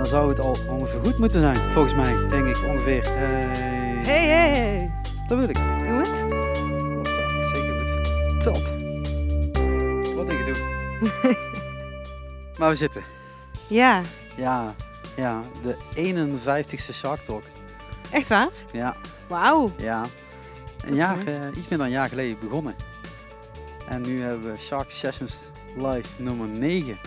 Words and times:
dan 0.00 0.08
zou 0.08 0.28
het 0.28 0.40
al 0.40 0.56
ongeveer 0.68 1.00
goed 1.04 1.18
moeten 1.18 1.40
zijn, 1.40 1.56
volgens 1.56 1.94
mij, 1.94 2.28
denk 2.28 2.56
ik 2.56 2.64
ongeveer. 2.68 3.08
Hey. 3.08 4.00
Hey, 4.02 4.26
hey, 4.26 4.48
hey. 4.50 4.92
Dat 5.28 5.38
wil 5.38 5.48
ik. 5.48 5.54
Doe 5.54 5.98
het? 5.98 6.28
Dat 7.02 7.30
is 7.38 7.58
zeker 7.58 7.80
goed. 7.80 8.40
Top. 8.42 8.54
Wat 10.16 10.28
een 10.28 10.38
gedoe. 10.38 10.56
maar 12.58 12.68
we 12.68 12.74
zitten. 12.74 13.02
Ja, 13.66 14.02
Ja, 14.36 14.74
ja, 15.16 15.42
de 15.62 15.76
51ste 15.96 16.94
Shark 16.94 17.20
Talk. 17.20 17.42
echt 18.10 18.28
waar? 18.28 18.48
Ja, 18.72 18.96
Wauw. 19.28 19.72
ja. 19.76 20.02
Een 20.86 20.94
jaar, 20.94 21.26
eh, 21.26 21.34
iets 21.56 21.68
meer 21.68 21.78
dan 21.78 21.86
een 21.86 21.92
jaar 21.92 22.08
geleden 22.08 22.38
begonnen. 22.40 22.74
En 23.88 24.00
nu 24.00 24.22
hebben 24.22 24.52
we 24.52 24.58
Shark 24.58 24.90
Sessions 24.90 25.36
Live 25.76 26.08
nummer 26.16 26.48
9. 26.48 26.98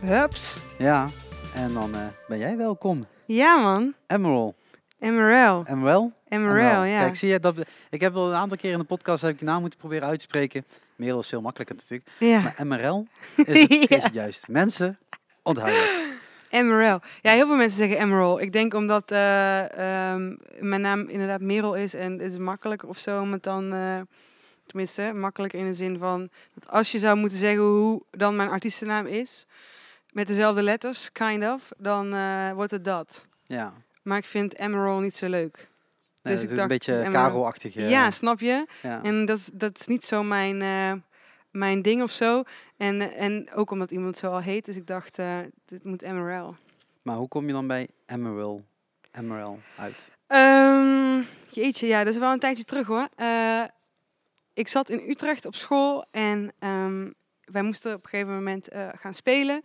Hups. 0.00 0.58
Ja, 0.78 1.06
en 1.54 1.72
dan 1.72 1.94
eh, 1.94 2.06
ben 2.28 2.38
jij 2.38 2.56
welkom. 2.56 3.04
Ja, 3.26 3.56
man. 3.56 3.94
Emerald. 4.06 4.54
Emerald. 5.00 5.66
En 5.66 5.82
wel? 5.82 6.12
Emerald, 6.28 6.86
ja. 6.88 6.98
Kijk, 6.98 7.16
zie 7.16 7.28
je, 7.28 7.40
dat, 7.40 7.54
ik 7.90 8.00
heb 8.00 8.12
wel 8.12 8.28
een 8.28 8.34
aantal 8.34 8.58
keer 8.58 8.72
in 8.72 8.78
de 8.78 8.84
podcast 8.84 9.22
heb 9.22 9.30
ik 9.32 9.38
je 9.38 9.44
naam 9.44 9.60
moeten 9.60 9.78
proberen 9.78 10.08
uit 10.08 10.18
te 10.18 10.24
spreken. 10.24 10.64
Merel 10.96 11.18
is 11.18 11.28
veel 11.28 11.40
makkelijker 11.40 11.76
natuurlijk. 11.76 12.10
Ja, 12.18 12.40
Maar 12.40 12.66
MRL 12.66 13.06
is 13.36 13.60
het, 13.60 13.70
is 13.70 13.86
Ja. 13.88 13.96
het 13.96 14.12
juist. 14.14 14.48
Mensen, 14.48 14.98
onthoud 15.42 15.70
het. 15.70 16.00
Emerald. 16.50 17.02
Ja, 17.22 17.32
heel 17.32 17.46
veel 17.46 17.56
mensen 17.56 17.78
zeggen 17.78 17.98
Emerald. 17.98 18.40
Ik 18.40 18.52
denk 18.52 18.74
omdat 18.74 19.10
eh, 19.10 20.10
ehm, 20.12 20.34
mijn 20.58 20.80
naam 20.80 21.08
inderdaad 21.08 21.40
Merel 21.40 21.74
is 21.76 21.94
en 21.94 22.12
het 22.12 22.20
is 22.32 22.38
makkelijker 22.38 22.88
of 22.88 22.98
zo 22.98 23.20
om 23.20 23.32
het 23.32 23.42
dan... 23.42 23.72
eh, 23.72 24.00
tenminste, 24.66 25.12
makkelijk 25.14 25.52
in 25.52 25.64
de 25.64 25.74
zin 25.74 25.98
van... 25.98 26.28
Dat 26.54 26.70
als 26.70 26.92
je 26.92 26.98
zou 26.98 27.16
moeten 27.16 27.38
zeggen 27.38 27.62
hoe 27.62 28.02
dan 28.10 28.36
mijn 28.36 28.48
artiestennaam 28.48 29.06
is... 29.06 29.46
Met 30.12 30.26
dezelfde 30.26 30.62
letters, 30.62 31.12
kind 31.12 31.44
of, 31.44 31.70
dan 31.78 32.14
eh, 32.14 32.52
wordt 32.52 32.70
het 32.70 32.84
dat. 32.84 33.26
Ja, 33.46 33.72
Maar 34.02 34.18
ik 34.18 34.26
vind 34.26 34.58
Emerald 34.58 35.02
niet 35.02 35.16
zo 35.16 35.28
leuk. 35.28 35.56
nee, 35.56 35.66
Dus 36.22 36.32
dat 36.34 36.42
ik 36.42 36.44
is 36.44 36.50
een 36.50 36.56
dacht, 36.56 36.68
beetje. 36.68 37.08
Karel-achtig. 37.10 37.76
eh, 37.76 37.90
Ja, 37.90 38.10
snap 38.10 38.40
je? 38.40 38.66
ja. 38.82 39.02
En 39.02 39.26
dat 39.26 39.38
is, 39.38 39.50
dat 39.52 39.78
is 39.80 39.86
niet 39.86 40.04
zo 40.04 40.22
mijn, 40.22 40.62
eh, 40.62 40.92
mijn 41.50 41.82
ding 41.82 42.02
of 42.02 42.10
zo. 42.10 42.42
En, 42.76 43.00
eh, 43.00 43.22
en 43.22 43.52
ook 43.54 43.70
omdat 43.70 43.90
iemand 43.90 44.16
zo 44.18 44.30
al 44.30 44.40
heet. 44.40 44.64
Dus 44.64 44.76
ik 44.76 44.86
dacht, 44.86 45.18
eh, 45.18 45.38
dit 45.66 45.84
moet 45.84 46.02
Emerald. 46.02 46.56
Maar 47.02 47.16
hoe 47.16 47.28
kom 47.28 47.46
je 47.46 47.52
dan 47.52 47.66
bij 47.66 47.88
Emerald, 48.06 48.62
Emerald 49.12 49.58
uit? 49.76 50.08
Ehm, 50.26 51.20
jeetje, 51.50 51.86
ja, 51.86 52.04
dat 52.04 52.12
is 52.12 52.18
wel 52.18 52.32
een 52.32 52.38
tijdje 52.38 52.64
terug 52.64 52.86
hoor. 52.86 53.08
Eh, 53.16 53.62
ik 54.54 54.68
zat 54.68 54.90
in 54.90 55.10
Utrecht 55.10 55.46
op 55.46 55.54
school 55.54 56.04
en 56.10 56.52
ehm, 56.58 57.10
wij 57.44 57.62
moesten 57.62 57.94
op 57.94 58.04
een 58.04 58.10
gegeven 58.10 58.34
moment 58.34 58.68
eh, 58.68 58.88
gaan 58.94 59.14
spelen 59.14 59.62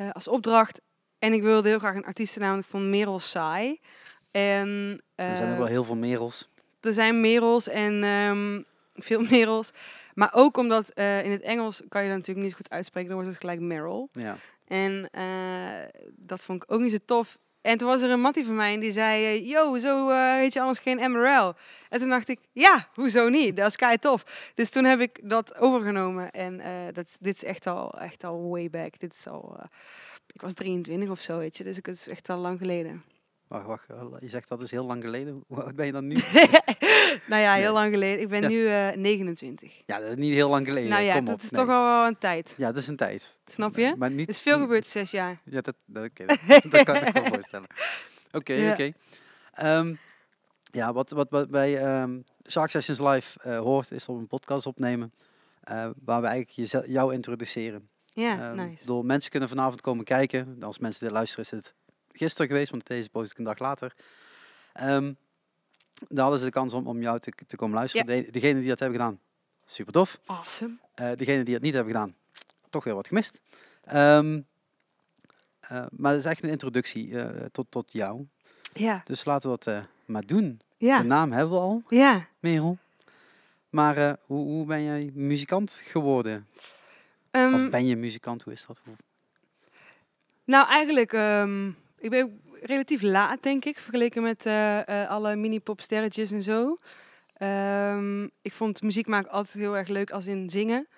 eh, 0.00 0.10
als 0.10 0.28
opdracht. 0.28 0.80
En 1.18 1.32
ik 1.32 1.42
wilde 1.42 1.68
heel 1.68 1.78
graag 1.78 1.94
een 1.94 2.04
artiestennaam. 2.04 2.58
Ik 2.58 2.64
vond 2.64 2.84
Merel 2.84 3.18
saai. 3.18 3.80
En, 4.30 5.00
er 5.14 5.36
zijn 5.36 5.48
ook 5.48 5.52
eh, 5.52 5.58
wel 5.58 5.66
heel 5.66 5.84
veel 5.84 5.96
Merels. 5.96 6.48
er 6.80 6.92
zijn 6.92 7.20
merels 7.20 7.68
en 7.68 8.02
ehm, 8.02 8.62
veel 8.92 9.22
merels. 9.30 9.70
Maar 10.14 10.30
ook 10.34 10.56
omdat 10.56 10.90
eh, 10.90 11.24
in 11.24 11.30
het 11.30 11.42
Engels 11.42 11.82
kan 11.88 12.02
je 12.02 12.08
dat 12.08 12.16
natuurlijk 12.16 12.46
niet 12.46 12.56
goed 12.56 12.70
uitspreken. 12.70 13.08
Dan 13.08 13.18
wordt 13.18 13.32
het 13.32 13.40
gelijk 13.40 13.60
Meryl. 13.60 14.08
Ja. 14.12 14.36
En 14.64 15.10
dat 16.16 16.40
vond 16.40 16.62
ik 16.62 16.72
ook 16.72 16.80
niet 16.80 16.90
zo 16.90 16.98
tof. 17.04 17.38
En 17.60 17.78
toen 17.78 17.88
was 17.88 18.02
er 18.02 18.10
een 18.10 18.20
mattie 18.20 18.44
van 18.44 18.54
mij 18.54 18.74
en 18.74 18.80
die 18.80 18.92
zei... 18.92 19.24
eh, 19.24 19.46
Yo, 19.48 19.78
zo 19.78 20.10
eh, 20.10 20.34
heet 20.34 20.52
je 20.52 20.60
anders 20.60 20.78
geen 20.78 21.10
MRL. 21.12 21.52
En 21.88 21.98
toen 22.00 22.08
dacht 22.08 22.28
ik, 22.28 22.38
ja, 22.52 22.88
hoezo 22.94 23.28
niet? 23.28 23.56
Dat 23.56 23.68
is 23.68 23.76
kei 23.76 23.98
tof. 23.98 24.50
Dus 24.54 24.70
toen 24.70 24.84
heb 24.84 25.00
ik 25.00 25.20
dat 25.22 25.56
overgenomen. 25.56 26.30
En 26.30 26.60
eh, 26.60 26.72
dat, 26.92 27.16
dit 27.20 27.36
is 27.36 27.44
echt 27.44 27.66
al, 27.66 27.98
echt 28.00 28.24
al 28.24 28.48
way 28.48 28.70
back. 28.70 29.00
Dit 29.00 29.14
is 29.14 29.26
al... 29.26 29.60
ik 30.34 30.40
was 30.40 30.54
23 30.54 31.10
of 31.10 31.20
zo, 31.20 31.38
weet 31.38 31.56
je. 31.56 31.64
Dus 31.64 31.76
het 31.76 31.88
is 31.88 32.08
echt 32.08 32.28
al 32.28 32.38
lang 32.38 32.58
geleden. 32.58 33.04
Wacht, 33.50 33.66
wacht. 33.66 33.88
eh, 33.90 34.04
Je 34.18 34.28
zegt 34.28 34.48
dat 34.48 34.62
is 34.62 34.70
heel 34.70 34.84
lang 34.84 35.02
geleden. 35.02 35.44
Hoe 35.46 35.62
oud 35.62 35.74
ben 35.74 35.86
je 35.86 35.92
dan 35.92 36.06
nu? 36.06 36.14
nou 37.30 37.42
ja, 37.42 37.54
heel 37.54 37.62
Nee. 37.64 37.72
lang 37.72 37.92
geleden. 37.92 38.20
Ik 38.20 38.28
ben 38.28 38.42
Ja. 38.42 38.48
nu 38.48 38.66
eh 38.68 38.96
29. 38.96 39.82
ja, 39.86 39.98
dat 39.98 40.08
is 40.08 40.16
niet 40.16 40.32
heel 40.32 40.48
lang 40.48 40.66
geleden. 40.66 40.90
Nou 40.90 41.02
ja, 41.02 41.14
Kom 41.14 41.24
dat 41.24 41.34
op. 41.34 41.40
is 41.40 41.50
Nee. 41.50 41.60
toch 41.64 41.70
al 41.74 41.84
wel 41.84 42.06
een 42.06 42.18
tijd. 42.18 42.54
Ja, 42.56 42.66
dat 42.72 42.76
is 42.82 42.88
een 42.88 42.96
tijd. 42.96 43.36
Snap 43.44 43.76
je? 43.76 43.94
Maar 43.98 44.10
niet, 44.10 44.28
Er 44.28 44.34
is 44.34 44.40
veel 44.40 44.58
gebeurd 44.58 44.86
zes 44.86 45.10
jaar. 45.10 45.40
Ja, 45.44 45.60
dat, 45.60 45.74
dat, 45.86 46.04
oké, 46.04 46.24
dat, 46.26 46.38
dat 46.72 46.82
kan 46.82 46.96
ik 46.96 47.04
me 47.04 47.12
wel 47.12 47.24
voorstellen. 47.34 47.66
Oké, 48.32 48.52
Ja. 48.52 48.70
oké. 48.72 48.92
Ehm, 49.52 49.94
ja, 50.62 50.92
wat, 50.92 51.10
wat, 51.10 51.30
wat 51.30 51.50
bij 51.50 51.78
ehm 51.84 52.18
Shark 52.50 52.70
Sessions 52.70 52.98
Live 53.00 53.38
eh, 53.42 53.58
hoort, 53.58 53.90
is 53.90 54.06
we 54.06 54.12
een 54.12 54.26
podcast 54.26 54.66
opnemen. 54.66 55.12
eh, 55.60 55.90
waar 56.04 56.20
we 56.20 56.26
eigenlijk 56.26 56.86
jou 56.86 57.14
introduceren. 57.14 57.88
Ja, 58.04 58.38
Ehm, 58.50 58.56
nice. 58.56 58.76
bedoel, 58.78 59.02
mensen 59.02 59.30
kunnen 59.30 59.48
vanavond 59.48 59.80
komen 59.80 60.04
kijken. 60.04 60.56
Als 60.60 60.78
mensen 60.78 61.04
dit 61.04 61.12
luisteren, 61.14 61.44
is 61.44 61.50
het 61.50 61.74
gisteren 62.20 62.46
geweest, 62.50 62.70
want 62.70 62.86
deze 62.86 63.08
post 63.08 63.30
ik 63.30 63.38
een 63.38 63.44
dag 63.44 63.58
later. 63.58 63.94
Ehm 64.72 65.12
daar 66.08 66.20
hadden 66.22 66.38
ze 66.38 66.44
de 66.44 66.50
kans 66.50 66.72
om, 66.72 66.86
om 66.86 67.02
jou 67.02 67.18
te, 67.18 67.32
te 67.46 67.56
komen 67.56 67.76
luisteren. 67.76 68.06
De, 68.06 68.30
degene 68.30 68.60
die 68.60 68.68
dat 68.68 68.78
hebben 68.78 68.98
gedaan, 68.98 69.20
super 69.66 69.92
tof. 69.92 70.20
Awesome. 70.26 70.76
Eh 70.94 71.10
degene 71.16 71.42
die 71.44 71.54
het 71.54 71.62
niet 71.62 71.74
hebben 71.74 71.92
gedaan, 71.92 72.14
toch 72.68 72.84
weer 72.84 72.94
wat 72.94 73.06
gemist. 73.08 73.40
Ehm, 73.84 74.40
eh, 75.60 75.84
maar 75.90 76.12
het 76.12 76.20
is 76.24 76.30
echt 76.30 76.42
een 76.42 76.50
introductie 76.50 77.20
eh, 77.22 77.44
tot, 77.52 77.66
tot 77.70 77.92
jou. 77.92 78.26
Ja, 78.72 79.02
Dus 79.04 79.24
laten 79.24 79.50
we 79.50 79.58
dat 79.64 79.88
maar 80.04 80.26
doen. 80.26 80.60
De 80.78 80.86
ja, 80.86 81.02
naam 81.02 81.32
hebben 81.32 81.54
we 81.54 81.60
al, 81.60 81.82
ja. 81.88 82.26
Merel. 82.38 82.78
Maar 83.70 84.16
hoe, 84.26 84.44
hoe 84.44 84.66
ben 84.66 84.82
jij 84.84 85.10
muzikant 85.14 85.82
geworden? 85.84 86.46
Ehm, 87.30 87.54
of 87.54 87.70
ben 87.70 87.86
je 87.86 87.96
muzikant? 87.96 88.42
Hoe 88.42 88.52
is 88.52 88.66
dat? 88.66 88.80
Hoe- 88.84 88.94
nou, 90.44 90.68
eigenlijk, 90.68 91.12
ehm, 91.12 91.70
ik 92.00 92.10
ben 92.10 92.40
relatief 92.62 93.02
laat, 93.02 93.42
denk 93.42 93.64
ik, 93.64 93.78
vergeleken 93.78 94.22
met 94.22 94.46
eh, 94.46 95.02
eh, 95.02 95.10
alle 95.10 95.36
mini-popsterretjes 95.36 96.30
en 96.30 96.42
zo. 96.42 96.76
Ehm, 97.36 98.24
ik 98.42 98.52
vond 98.52 98.82
muziek 98.82 99.06
maken 99.06 99.30
altijd 99.30 99.54
heel 99.54 99.76
erg 99.76 99.88
leuk 99.88 100.10
als 100.10 100.26
in 100.26 100.50
zingen. 100.50 100.88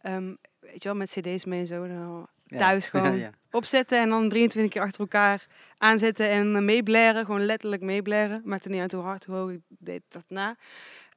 Ehm, 0.00 0.34
weet 0.60 0.82
je 0.82 0.88
wel, 0.88 0.94
met 0.94 1.10
cd's 1.10 1.44
mee 1.44 1.60
en 1.60 1.66
zo. 1.66 1.86
Dan 1.86 2.28
Ja. 2.46 2.58
Thuis 2.58 2.88
gewoon. 2.94 3.16
ja. 3.16 3.30
opzetten 3.50 3.98
en 3.98 4.08
dan 4.08 4.28
23 4.28 4.72
keer 4.72 4.82
achter 4.82 5.00
elkaar 5.00 5.44
aanzetten 5.78 6.28
en 6.28 6.56
eh, 6.56 6.62
meeblaren. 6.62 7.24
Gewoon 7.24 7.44
letterlijk 7.44 7.82
meeblaren. 7.82 8.42
Maakte 8.44 8.68
niet 8.68 8.80
uit 8.80 8.92
hoe 8.92 9.02
hard, 9.02 9.24
hoe 9.24 9.36
hoog, 9.36 9.50
ik 9.50 9.60
deed 9.68 10.02
dat 10.08 10.24
na. 10.28 10.56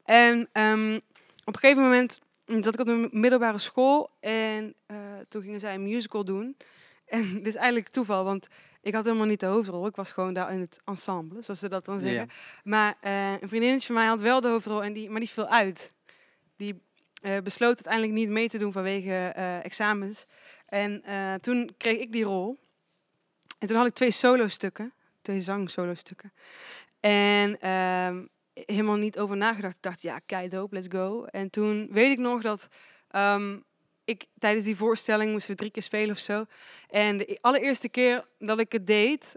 En 0.03 0.49
ehm, 0.51 0.95
op 1.45 1.53
een 1.53 1.59
gegeven 1.59 1.83
moment 1.83 2.19
zat 2.45 2.73
ik 2.73 2.79
op 2.79 2.87
een 2.87 3.09
middelbare 3.11 3.57
school 3.57 4.09
en 4.19 4.75
toen 5.29 5.41
gingen 5.41 5.59
zij 5.59 5.73
een 5.73 5.83
musical 5.83 6.25
doen. 6.25 6.55
En 7.07 7.33
dit 7.33 7.45
is 7.45 7.55
eigenlijk 7.55 7.87
toeval, 7.87 8.23
want 8.23 8.47
ik 8.87 8.93
had 8.93 9.05
helemaal 9.05 9.25
niet 9.25 9.39
de 9.39 9.45
hoofdrol. 9.45 9.87
Ik 9.87 9.95
was 9.95 10.11
gewoon 10.11 10.33
daar 10.33 10.51
in 10.51 10.59
het 10.59 10.79
ensemble, 10.85 11.41
zoals 11.41 11.59
ze 11.59 11.69
dat 11.69 11.85
dan 11.85 11.99
zeggen. 11.99 12.29
Maar 12.63 12.97
eh, 13.01 13.31
een 13.31 13.47
vriendinnetje 13.47 13.85
van 13.85 13.95
mij 13.95 14.05
had 14.05 14.21
wel 14.21 14.41
de 14.41 14.47
hoofdrol, 14.47 14.83
en 14.83 14.93
die, 14.93 15.09
maar 15.09 15.19
die 15.19 15.29
viel 15.29 15.47
uit. 15.47 15.93
Die 16.55 16.81
eh, 17.21 17.37
besloot 17.37 17.75
uiteindelijk 17.75 18.13
niet 18.13 18.29
mee 18.29 18.49
te 18.49 18.57
doen 18.57 18.71
vanwege 18.71 19.31
eh, 19.35 19.65
examens. 19.65 20.25
En 20.65 21.01
toen 21.41 21.73
kreeg 21.77 21.99
ik 21.99 22.11
die 22.11 22.23
rol. 22.23 22.57
En 23.59 23.67
toen 23.67 23.77
had 23.77 23.85
ik 23.85 23.93
twee 23.93 24.11
solo-stukken, 24.11 24.93
twee 25.21 25.41
zang-solo-stukken. 25.41 26.33
En 26.99 27.59
ehm, 27.59 28.25
helemaal 28.53 28.95
niet 28.95 29.19
over 29.19 29.37
nagedacht. 29.37 29.75
Ik 29.75 29.81
dacht, 29.81 30.01
ja, 30.01 30.19
kei 30.25 30.49
dope, 30.49 30.75
let's 30.75 30.87
go. 30.89 31.23
En 31.23 31.49
toen 31.49 31.87
weet 31.91 32.11
ik 32.11 32.17
nog 32.17 32.41
dat 32.41 32.67
ehm, 33.09 33.57
ik 34.07 34.25
tijdens 34.39 34.65
die 34.65 34.75
voorstelling 34.75 35.31
moesten 35.31 35.51
we 35.51 35.57
drie 35.57 35.71
keer 35.71 35.83
spelen 35.83 36.11
of 36.11 36.17
zo. 36.17 36.45
En 36.89 37.17
de 37.17 37.37
allereerste 37.41 37.89
keer 37.89 38.27
dat 38.39 38.59
ik 38.59 38.71
het 38.71 38.87
deed, 38.87 39.35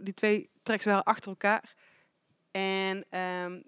die 0.00 0.14
twee 0.14 0.50
tracks 0.62 0.84
waren 0.84 1.04
achter 1.04 1.28
elkaar. 1.28 1.74
En 2.50 3.04
ehm, 3.10 3.60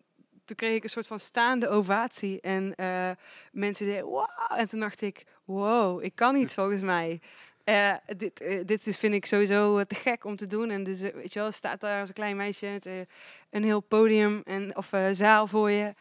toen 0.45 0.57
kreeg 0.57 0.75
ik 0.75 0.83
een 0.83 0.91
soort 0.91 1.07
van 1.07 1.19
staande 1.19 1.69
ovatie. 1.69 2.41
En 2.41 2.75
eh, 2.75 3.11
mensen 3.53 3.87
zeiden, 3.87 4.09
wow. 4.09 4.29
En 4.57 4.69
toen 4.69 4.81
dacht 4.81 5.01
ik, 5.01 5.25
wow, 5.45 6.05
ik 6.05 6.15
kan 6.15 6.37
iets 6.37 6.55
volgens 6.55 6.83
mij. 6.83 7.21
Eh, 7.65 7.95
dit, 8.17 8.41
eh, 8.41 8.61
dit 8.67 8.87
is, 8.87 8.97
vind 8.99 9.15
ik 9.15 9.27
sowieso 9.27 9.85
te 9.85 9.95
gek 9.95 10.25
om 10.25 10.37
te 10.37 10.47
doen. 10.47 10.71
En 10.71 10.83
dus, 10.83 11.01
weet 11.01 11.33
je 11.33 11.41
wel, 11.41 11.53
staat 11.53 11.81
daar 11.81 12.01
als 12.01 12.09
een 12.09 12.15
klein 12.15 12.37
meisje 12.37 13.07
een 13.51 13.65
heel 13.65 13.81
podium 13.81 14.43
en, 14.45 14.77
of 14.77 14.91
zaal 15.13 15.47
voor 15.47 15.71
je. 15.71 15.95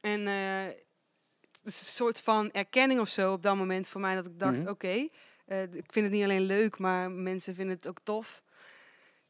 En 0.00 0.26
een 1.64 1.72
soort 1.72 2.20
van 2.20 2.50
erkenning 2.50 3.00
of 3.00 3.08
zo 3.08 3.32
op 3.32 3.42
dat 3.42 3.56
moment 3.56 3.88
voor 3.88 4.00
mij. 4.00 4.14
Dat 4.14 4.26
ik 4.26 4.38
dacht, 4.38 4.58
Mhm. 4.58 4.68
oké, 4.68 5.08
eh, 5.46 5.62
ik 5.62 5.92
vind 5.92 6.04
het 6.04 6.10
niet 6.10 6.22
alleen 6.24 6.40
leuk, 6.46 6.78
maar 6.78 7.10
mensen 7.10 7.54
vinden 7.54 7.76
het 7.76 7.88
ook 7.88 7.98
tof. 8.02 8.42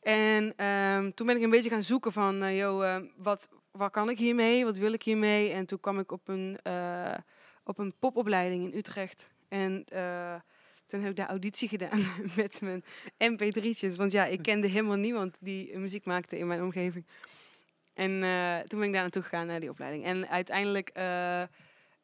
En 0.00 0.52
ehm, 0.56 1.10
toen 1.14 1.26
ben 1.26 1.36
ik 1.36 1.42
een 1.42 1.50
beetje 1.50 1.70
gaan 1.70 1.82
zoeken 1.82 2.12
van, 2.12 2.42
eh 2.42 2.58
yo, 2.58 2.80
eh, 2.80 2.96
wat, 3.16 3.48
wat 3.70 3.90
kan 3.90 4.10
ik 4.10 4.18
hiermee? 4.18 4.64
Wat 4.64 4.76
wil 4.76 4.92
ik 4.92 5.02
hiermee? 5.02 5.50
En 5.52 5.66
toen 5.66 5.80
kwam 5.80 5.98
ik 5.98 6.12
op 6.12 6.28
een, 6.28 6.58
op 7.64 7.78
een 7.78 7.94
popopleiding 7.98 8.64
in 8.72 8.78
Utrecht. 8.78 9.30
En 9.48 9.84
toen 10.86 11.00
heb 11.00 11.10
ik 11.10 11.16
daar 11.16 11.28
auditie 11.28 11.68
gedaan 11.68 12.02
met 12.36 12.60
mijn 12.60 12.84
mp3'tjes. 13.18 13.96
Want 13.96 14.12
ja, 14.12 14.24
ik 14.24 14.42
kende 14.42 14.66
helemaal 14.66 14.96
niemand 14.96 15.36
die 15.40 15.78
muziek 15.78 16.04
maakte 16.04 16.38
in 16.38 16.46
mijn 16.46 16.62
omgeving. 16.62 17.06
En 17.94 18.10
toen 18.68 18.78
ben 18.78 18.88
ik 18.88 18.92
daar 18.92 19.02
naartoe 19.02 19.22
gegaan, 19.22 19.46
naar 19.46 19.60
die 19.60 19.70
opleiding. 19.70 20.04
En 20.04 20.28
uiteindelijk 20.28 20.92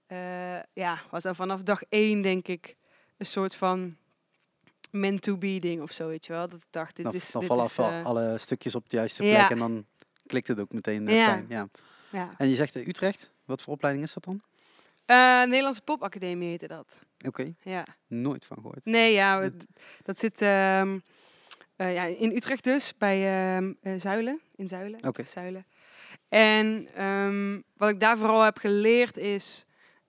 eh, 0.08 0.62
ja, 0.72 1.00
was 1.10 1.22
dat 1.22 1.36
vanaf 1.36 1.62
dag 1.62 1.82
één, 1.88 2.22
denk 2.22 2.48
ik, 2.48 2.76
een 3.16 3.26
soort 3.26 3.54
van 3.54 3.96
meant 4.90 5.22
to 5.22 5.36
be 5.36 5.58
ding 5.58 5.82
of 5.82 5.92
zo, 5.92 6.08
weet 6.08 6.26
je 6.26 6.32
wel. 6.32 6.48
Dat 6.48 6.58
ik 6.60 6.66
dacht, 6.70 6.96
dit 6.96 7.04
Dan, 7.04 7.14
is... 7.14 7.30
dan 7.30 7.40
dit 7.40 7.50
vallen 7.50 7.64
is, 7.64 7.78
eh, 7.78 8.04
alle 8.04 8.38
stukjes 8.38 8.74
op 8.74 8.88
de 8.88 8.96
juiste 8.96 9.24
ja. 9.24 9.34
plek 9.36 9.50
en 9.50 9.58
dan 9.58 9.86
klikt 10.26 10.48
het 10.48 10.60
ook 10.60 10.72
meteen 10.72 11.08
eh, 11.08 11.16
Ja. 11.16 11.24
fijn. 11.28 11.46
Ja. 11.48 11.68
ja. 12.10 12.28
En 12.38 12.48
je 12.48 12.56
zegt 12.56 12.76
eh, 12.76 12.86
Utrecht, 12.86 13.32
wat 13.44 13.62
voor 13.62 13.72
opleiding 13.72 14.04
is 14.06 14.12
dat 14.12 14.24
dan? 14.24 14.42
Nederlandse 15.48 15.82
Popacademie 15.82 16.48
heette 16.48 16.66
dat. 16.66 17.00
Oké, 17.26 17.54
Ja. 17.62 17.84
nooit 18.06 18.44
van 18.44 18.56
gehoord. 18.56 18.84
Nee, 18.84 19.12
ja, 19.12 19.50
dat 20.02 20.18
zit 20.18 20.42
ehm, 20.42 20.98
eh, 21.78 21.94
ja, 21.94 22.04
in 22.04 22.36
Utrecht 22.36 22.64
dus, 22.64 22.94
bij 22.98 23.18
ehm, 23.56 23.72
eh, 23.82 23.92
Zuilen. 23.96 24.40
In 24.56 24.68
Zuilen. 24.68 25.06
Oké. 25.06 25.24
Zuilen. 25.24 25.66
En 26.28 26.88
ehm, 26.94 27.60
wat 27.76 27.88
ik 27.88 28.00
daar 28.00 28.18
vooral 28.18 28.40
heb 28.42 28.58
geleerd 28.58 29.16
is 29.16 29.66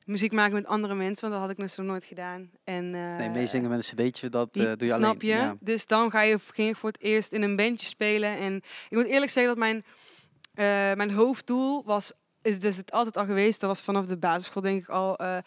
muziek 0.09 0.31
maken 0.31 0.53
met 0.53 0.65
andere 0.65 0.95
mensen, 0.95 1.21
want 1.21 1.33
dat 1.33 1.41
had 1.41 1.49
ik 1.59 1.65
dus 1.65 1.75
nog 1.77 1.85
nooit 1.85 2.03
gedaan. 2.03 2.49
En, 2.63 2.95
eh, 2.95 3.15
Nee, 3.15 3.29
meezingen 3.29 3.69
met 3.69 3.77
een 3.91 3.95
cd'tje, 4.07 4.29
dat 4.29 4.55
eh, 4.57 4.63
doe 4.63 4.87
je 4.87 4.93
snap 4.93 5.01
alleen. 5.03 5.17
je? 5.19 5.27
Ja. 5.27 5.55
Dus 5.59 5.85
dan 5.85 6.11
ga 6.11 6.21
je, 6.21 6.39
ging 6.53 6.69
ik 6.69 6.75
voor 6.75 6.89
het 6.89 7.01
eerst 7.01 7.33
in 7.33 7.41
een 7.41 7.55
bandje 7.55 7.87
spelen. 7.87 8.37
En 8.37 8.55
ik 8.89 8.97
moet 8.97 9.05
eerlijk 9.05 9.31
zeggen 9.31 9.55
dat 9.55 9.63
mijn, 9.63 9.83
eh, 10.53 10.65
mijn 10.97 11.11
hoofddoel 11.11 11.83
was, 11.85 12.11
is 12.41 12.59
dus 12.59 12.77
het 12.77 12.91
altijd 12.91 13.17
al 13.17 13.25
geweest. 13.25 13.59
Dat 13.59 13.69
was 13.69 13.81
vanaf 13.81 14.05
de 14.05 14.17
basisschool 14.17 14.61
denk 14.61 14.81
ik 14.81 14.89
al, 14.89 15.17
eh, 15.17 15.37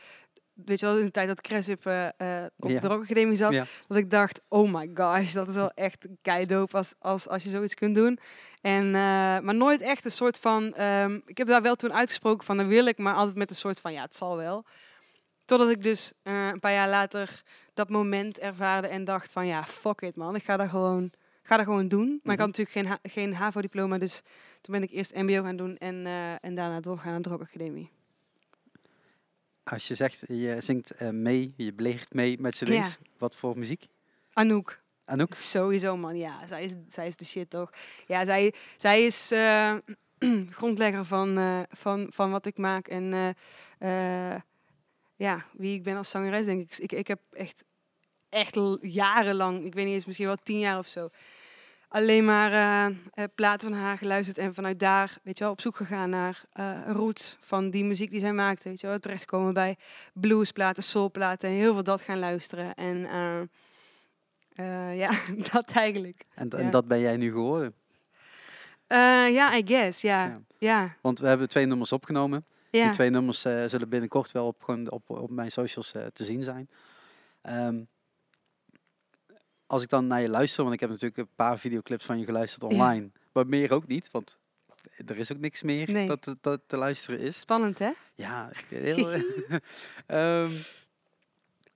weet 0.52 0.80
je 0.80 0.86
wel, 0.86 0.98
in 0.98 1.04
de 1.04 1.10
tijd 1.10 1.28
dat 1.28 1.40
Cresip 1.40 1.86
eh 1.86 2.06
eh, 2.06 2.44
op 2.58 2.70
Ja. 2.70 2.80
de 2.80 2.86
Rock 2.88 3.02
Academie 3.02 3.36
zat. 3.36 3.52
Ja. 3.52 3.66
Dat 3.86 3.96
ik 3.98 4.10
dacht, 4.10 4.40
oh 4.48 4.72
my 4.72 4.90
gosh, 4.94 5.32
dat 5.32 5.48
is 5.48 5.54
wel 5.54 5.70
echt 5.74 6.06
keidoop 6.22 6.74
als, 6.74 6.94
als, 6.98 7.28
als 7.28 7.42
je 7.42 7.48
zoiets 7.50 7.74
kunt 7.74 7.94
doen. 7.94 8.18
En, 8.62 8.84
eh, 8.86 8.92
maar 9.40 9.54
nooit 9.54 9.80
echt 9.80 10.04
een 10.04 10.10
soort 10.10 10.38
van, 10.38 10.74
ehm, 10.74 11.18
ik 11.26 11.38
heb 11.38 11.46
daar 11.46 11.62
wel 11.62 11.74
toen 11.74 11.92
uitgesproken 11.92 12.44
van, 12.46 12.56
dat 12.56 12.66
wil 12.66 12.86
ik, 12.86 12.98
maar 12.98 13.14
altijd 13.14 13.36
met 13.36 13.50
een 13.50 13.56
soort 13.56 13.80
van, 13.80 13.92
ja, 13.92 14.02
het 14.02 14.14
zal 14.14 14.36
wel. 14.36 14.64
Totdat 15.44 15.70
ik 15.70 15.82
dus 15.82 16.12
eh, 16.22 16.46
een 16.46 16.60
paar 16.60 16.72
jaar 16.72 16.88
later 16.88 17.42
dat 17.74 17.88
moment 17.90 18.38
ervaarde 18.38 18.88
en 18.88 19.04
dacht 19.04 19.32
van, 19.32 19.46
ja, 19.46 19.64
fuck 19.66 20.00
it 20.00 20.16
man, 20.16 20.34
ik 20.34 20.42
ga 20.44 20.56
dat 20.56 20.68
gewoon, 20.68 21.10
ga 21.42 21.56
dat 21.56 21.64
gewoon 21.66 21.88
doen. 21.88 22.20
Maar 22.22 22.34
ik 22.34 22.40
had 22.40 22.48
Mhm. 22.48 22.58
natuurlijk 22.58 22.76
geen, 22.76 22.86
ha- 22.86 22.98
geen 23.22 23.34
HAVO-diploma, 23.34 23.98
dus 23.98 24.20
toen 24.60 24.74
ben 24.74 24.82
ik 24.82 24.90
eerst 24.90 25.14
mbo 25.14 25.42
gaan 25.42 25.56
doen 25.56 25.76
en, 25.76 26.06
eh, 26.06 26.32
en 26.44 26.54
daarna 26.54 26.80
doorgaan 26.80 27.12
naar 27.12 27.22
de 27.22 27.28
Rock 27.28 27.40
Academie. 27.42 27.90
Als 29.64 29.88
je 29.88 29.94
zegt, 29.94 30.22
je 30.26 30.56
zingt 30.58 31.00
mee, 31.10 31.54
je 31.56 31.72
beleert 31.72 32.12
mee 32.14 32.40
met 32.40 32.54
cd's, 32.54 32.68
Ja. 32.68 32.86
wat 33.18 33.36
voor 33.36 33.58
muziek? 33.58 33.86
Anouk. 34.32 34.80
Anouk? 35.04 35.34
Sowieso, 35.34 35.96
man. 35.96 36.16
Ja, 36.16 36.46
zij 36.46 36.64
is, 36.64 36.74
zij 36.88 37.06
is 37.06 37.16
de 37.16 37.24
shit, 37.24 37.50
toch? 37.50 37.70
Ja, 38.06 38.24
zij, 38.24 38.54
zij 38.76 39.04
is 39.04 39.30
eh, 39.30 39.74
grondlegger 40.58 41.04
van, 41.04 41.38
eh, 41.38 41.60
van, 41.70 42.06
van 42.10 42.30
wat 42.30 42.46
ik 42.46 42.58
maak. 42.58 42.88
En 42.88 43.34
eh, 43.78 44.34
ja, 45.16 45.44
wie 45.52 45.74
ik 45.74 45.82
ben 45.82 45.96
als 45.96 46.10
zangeres, 46.10 46.44
denk 46.44 46.60
ik. 46.60 46.78
Ik, 46.78 46.92
ik 46.92 47.06
heb 47.06 47.20
echt, 47.32 47.64
echt 48.28 48.58
jarenlang, 48.80 49.64
ik 49.64 49.74
weet 49.74 49.84
niet 49.84 49.94
eens, 49.94 50.04
misschien 50.04 50.26
wel 50.26 50.36
tien 50.42 50.58
jaar 50.58 50.78
of 50.78 50.86
zo... 50.86 51.08
alleen 51.88 52.24
maar 52.24 52.92
platen 53.34 53.68
van 53.70 53.78
haar 53.78 53.98
geluisterd. 53.98 54.38
En 54.38 54.54
vanuit 54.54 54.78
daar, 54.78 55.18
weet 55.22 55.38
je 55.38 55.44
wel, 55.44 55.52
op 55.52 55.60
zoek 55.60 55.76
gegaan 55.76 56.10
naar 56.10 56.44
roots 56.86 57.36
van 57.40 57.70
die 57.70 57.84
muziek 57.84 58.10
die 58.10 58.20
zij 58.20 58.32
maakte. 58.32 58.68
Weet 58.68 58.80
je 58.80 58.86
wel, 58.86 58.98
terechtkomen 58.98 59.54
bij 59.54 59.76
bluesplaten, 60.12 60.82
soulplaten 60.82 61.48
en 61.48 61.54
heel 61.54 61.72
veel 61.72 61.84
dat 61.84 62.00
gaan 62.00 62.18
luisteren. 62.18 62.74
En... 62.74 63.06
eh, 64.54 64.96
ja, 64.98 65.10
dat 65.52 65.70
eigenlijk. 65.72 66.24
En, 66.34 66.46
Ja. 66.50 66.58
en 66.58 66.70
dat 66.70 66.86
ben 66.88 67.00
jij 67.00 67.16
nu 67.16 67.30
geworden. 67.32 67.74
Eh, 68.86 68.98
Ja, 69.32 69.56
I 69.56 69.62
guess, 69.66 70.00
ja. 70.00 70.36
Ja. 70.58 70.96
Want 71.00 71.18
we 71.18 71.26
hebben 71.26 71.48
twee 71.48 71.66
nummers 71.66 71.92
opgenomen. 71.92 72.44
Die 72.70 72.90
twee 72.90 73.10
nummers 73.10 73.44
eh, 73.44 73.64
zullen 73.66 73.88
binnenkort 73.88 74.32
wel 74.32 74.46
op, 74.46 74.62
gewoon 74.62 74.90
op, 74.90 75.10
op 75.10 75.30
mijn 75.30 75.50
socials 75.50 75.90
te 76.12 76.24
zien 76.24 76.42
zijn. 76.42 76.68
Ehm, 77.42 77.82
als 79.66 79.82
ik 79.82 79.88
dan 79.88 80.06
naar 80.06 80.20
je 80.20 80.28
luister, 80.28 80.62
want 80.62 80.74
ik 80.74 80.80
heb 80.80 80.88
natuurlijk 80.90 81.16
een 81.18 81.28
paar 81.36 81.58
videoclips 81.58 82.04
van 82.04 82.18
je 82.18 82.24
geluisterd 82.24 82.62
online. 82.62 83.10
Maar 83.32 83.46
meer 83.46 83.72
ook 83.72 83.86
niet, 83.86 84.10
want 84.10 84.38
er 85.06 85.16
is 85.18 85.32
ook 85.32 85.38
niks 85.38 85.62
meer 85.62 85.90
Nee. 85.90 86.06
dat, 86.06 86.22
te- 86.22 86.36
dat 86.40 86.60
te 86.66 86.76
luisteren 86.76 87.20
is. 87.20 87.38
Spannend, 87.40 87.78
hè? 87.78 87.90
Ja, 88.14 88.50
heel... 88.68 89.08
Ehm, 90.06 90.52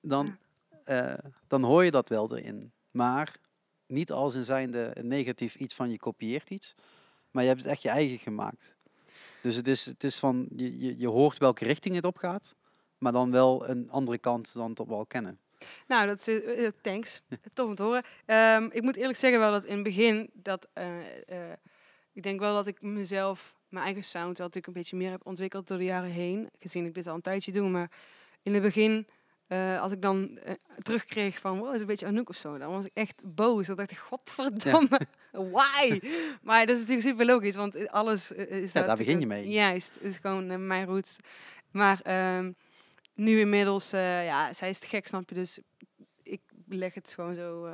dan, 0.00 0.36
eh, 0.86 1.14
dan 1.46 1.62
hoor 1.62 1.84
je 1.84 1.90
dat 1.90 2.08
wel 2.08 2.36
erin. 2.36 2.72
Maar 2.90 3.36
niet 3.86 4.12
als 4.12 4.34
in 4.34 4.44
zijnde 4.44 4.96
negatief 5.02 5.54
iets 5.54 5.74
van 5.74 5.90
je 5.90 5.98
kopieert 5.98 6.50
iets. 6.50 6.74
Maar 7.30 7.42
je 7.42 7.48
hebt 7.48 7.62
het 7.62 7.70
echt 7.70 7.82
je 7.82 7.88
eigen 7.88 8.18
gemaakt. 8.18 8.76
Dus 9.42 9.54
het 9.54 9.68
is, 9.68 9.84
het 9.84 10.04
is 10.04 10.16
van, 10.16 10.48
je, 10.56 10.78
je, 10.78 10.98
je 10.98 11.08
hoort 11.08 11.38
welke 11.38 11.64
richting 11.64 11.94
het 11.94 12.04
op 12.04 12.16
gaat. 12.16 12.56
Maar 12.98 13.12
dan 13.12 13.30
wel 13.30 13.68
een 13.68 13.90
andere 13.90 14.18
kant 14.18 14.54
dan 14.54 14.74
tot 14.74 14.88
we 14.88 14.94
al 14.94 15.06
kennen. 15.06 15.38
Nou, 15.86 16.06
dat 16.06 16.26
is, 16.26 16.42
eh, 16.42 16.66
eh, 16.66 16.72
thanks. 16.80 17.22
Tof 17.54 17.66
om 17.68 17.74
te 17.74 17.82
horen. 17.82 18.04
Ehm, 18.26 18.68
ik 18.70 18.82
moet 18.82 18.96
eerlijk 18.96 19.18
zeggen 19.18 19.40
wel 19.40 19.52
dat 19.52 19.64
in 19.64 19.74
het 19.74 19.82
begin, 19.82 20.30
dat, 20.32 20.68
ik 22.12 22.22
denk 22.22 22.40
wel 22.40 22.54
dat 22.54 22.66
ik 22.66 22.82
mezelf, 22.82 23.56
mijn 23.68 23.84
eigen 23.84 24.04
sound, 24.04 24.38
wel 24.38 24.46
natuurlijk 24.46 24.66
een 24.66 24.82
beetje 24.82 24.96
meer 24.96 25.10
heb 25.10 25.26
ontwikkeld 25.26 25.68
door 25.68 25.78
de 25.78 25.84
jaren 25.84 26.10
heen. 26.10 26.50
Gezien 26.58 26.86
ik 26.86 26.94
dit 26.94 27.06
al 27.06 27.14
een 27.14 27.20
tijdje 27.20 27.52
doe. 27.52 27.68
Maar 27.68 27.90
in 28.42 28.54
het 28.54 28.62
begin, 28.62 29.06
eh, 29.46 29.80
als 29.80 29.92
ik 29.92 30.02
dan 30.02 30.38
eh, 30.38 30.54
terugkreeg 30.82 31.38
van, 31.38 31.58
wow, 31.58 31.74
is 31.74 31.80
een 31.80 31.86
beetje 31.86 32.06
Anouk 32.06 32.28
of 32.28 32.36
zo. 32.36 32.58
Dan 32.58 32.70
was 32.70 32.84
ik 32.84 32.90
echt 32.94 33.22
boos. 33.24 33.66
Dan 33.66 33.76
dacht 33.76 33.90
ik, 33.90 33.98
godverdomme, 33.98 35.00
why? 35.52 36.00
Maar 36.42 36.66
dat 36.66 36.76
is 36.76 36.80
natuurlijk 36.80 37.08
super 37.08 37.26
logisch, 37.26 37.56
want 37.56 37.88
alles 37.88 38.32
eh, 38.32 38.62
is 38.62 38.72
Ja, 38.72 38.82
daar 38.82 38.96
begin 38.96 39.20
je 39.20 39.26
mee. 39.26 39.48
Juist, 39.48 39.98
is 40.00 40.16
gewoon 40.16 40.66
mijn 40.66 40.86
roots. 40.86 41.16
Maar 41.70 42.00
ehm, 42.02 42.52
nu 43.14 43.38
inmiddels, 43.38 43.90
ja, 43.90 44.52
zij 44.52 44.68
is 44.68 44.78
te 44.78 44.86
gek, 44.86 45.06
snap 45.06 45.28
je? 45.28 45.34
Dus 45.34 45.58
ik 46.22 46.40
leg 46.68 46.94
het 46.94 47.12
gewoon 47.14 47.34
zo, 47.34 47.68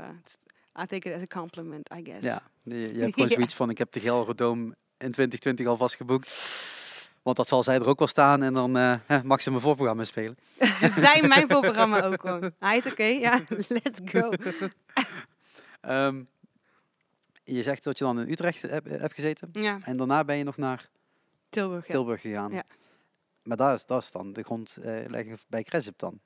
I 0.80 0.86
take 0.86 1.08
it 1.08 1.14
as 1.14 1.22
a 1.22 1.26
compliment, 1.26 1.90
I 1.94 2.00
guess. 2.04 2.24
Ja, 2.24 2.42
je, 2.62 2.94
je 2.94 3.00
hebt 3.00 3.14
gewoon 3.14 3.28
zoiets 3.28 3.54
van, 3.54 3.70
ik 3.70 3.78
heb 3.78 3.92
de 3.92 4.00
Gelredome 4.00 4.64
in 4.98 5.12
2020 5.12 5.66
alvast 5.66 5.94
geboekt. 5.94 6.30
Want 7.22 7.36
dat 7.36 7.48
zal 7.48 7.62
zij 7.62 7.74
er 7.74 7.86
ook 7.86 7.98
wel 7.98 8.08
staan 8.08 8.42
en 8.42 8.54
dan 8.54 8.74
hè, 8.74 9.22
mag 9.24 9.42
ze 9.42 9.50
mijn 9.50 9.62
voorprogramma 9.62 10.04
spelen. 10.04 10.36
Zij 10.96 11.22
mijn 11.22 11.48
voorprogramma 11.48 12.02
ook 12.02 12.20
gewoon. 12.20 12.52
Hij 12.58 12.82
oké, 12.86 13.04
ja, 13.04 13.40
let's 13.82 14.00
go. 14.04 14.30
Ehm, 15.80 16.22
je 17.44 17.62
zegt 17.62 17.84
dat 17.84 17.98
je 17.98 18.04
dan 18.04 18.20
in 18.20 18.30
Utrecht 18.30 18.62
hebt, 18.62 18.88
hebt 18.88 19.14
gezeten. 19.14 19.48
Ja, 19.52 19.78
En 19.82 19.96
daarna 19.96 20.24
ben 20.24 20.36
je 20.36 20.44
nog 20.44 20.56
naar 20.56 20.88
Tilburg. 21.48 21.86
Ja. 21.86 21.92
Tilburg 21.92 22.20
gegaan. 22.20 22.52
Ja. 22.52 22.62
Maar 23.42 23.56
daar 23.56 23.74
is, 23.74 23.86
dat 23.86 24.02
is 24.02 24.12
dan 24.12 24.32
de 24.32 24.42
grond 24.42 24.76
eh, 24.82 25.06
leggen 25.06 25.38
bij 25.48 25.62
Cresip 25.62 25.98
dan. 25.98 26.20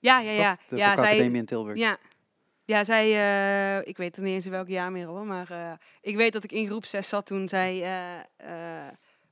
Ja, 0.00 0.18
ja, 0.20 0.30
ja. 0.30 0.56
toch? 0.56 0.64
De 0.68 0.76
ja, 0.76 0.96
zij, 0.96 1.04
Academie 1.12 1.38
in 1.38 1.46
Tilburg. 1.46 1.78
Ja. 1.78 1.98
Ja, 2.64 2.84
zij, 2.84 3.04
eh, 3.06 3.86
ik 3.88 3.96
weet 3.96 4.16
er 4.16 4.22
niet 4.22 4.34
eens 4.34 4.44
in 4.44 4.50
welk 4.50 4.68
jaar 4.68 4.92
meer 4.92 5.06
hoor, 5.06 5.26
maar 5.26 5.78
ik 6.00 6.16
weet 6.16 6.32
dat 6.32 6.44
ik 6.44 6.52
in 6.52 6.66
groep 6.66 6.84
6 6.84 7.08
zat 7.08 7.26
toen 7.26 7.48
zij 7.48 7.82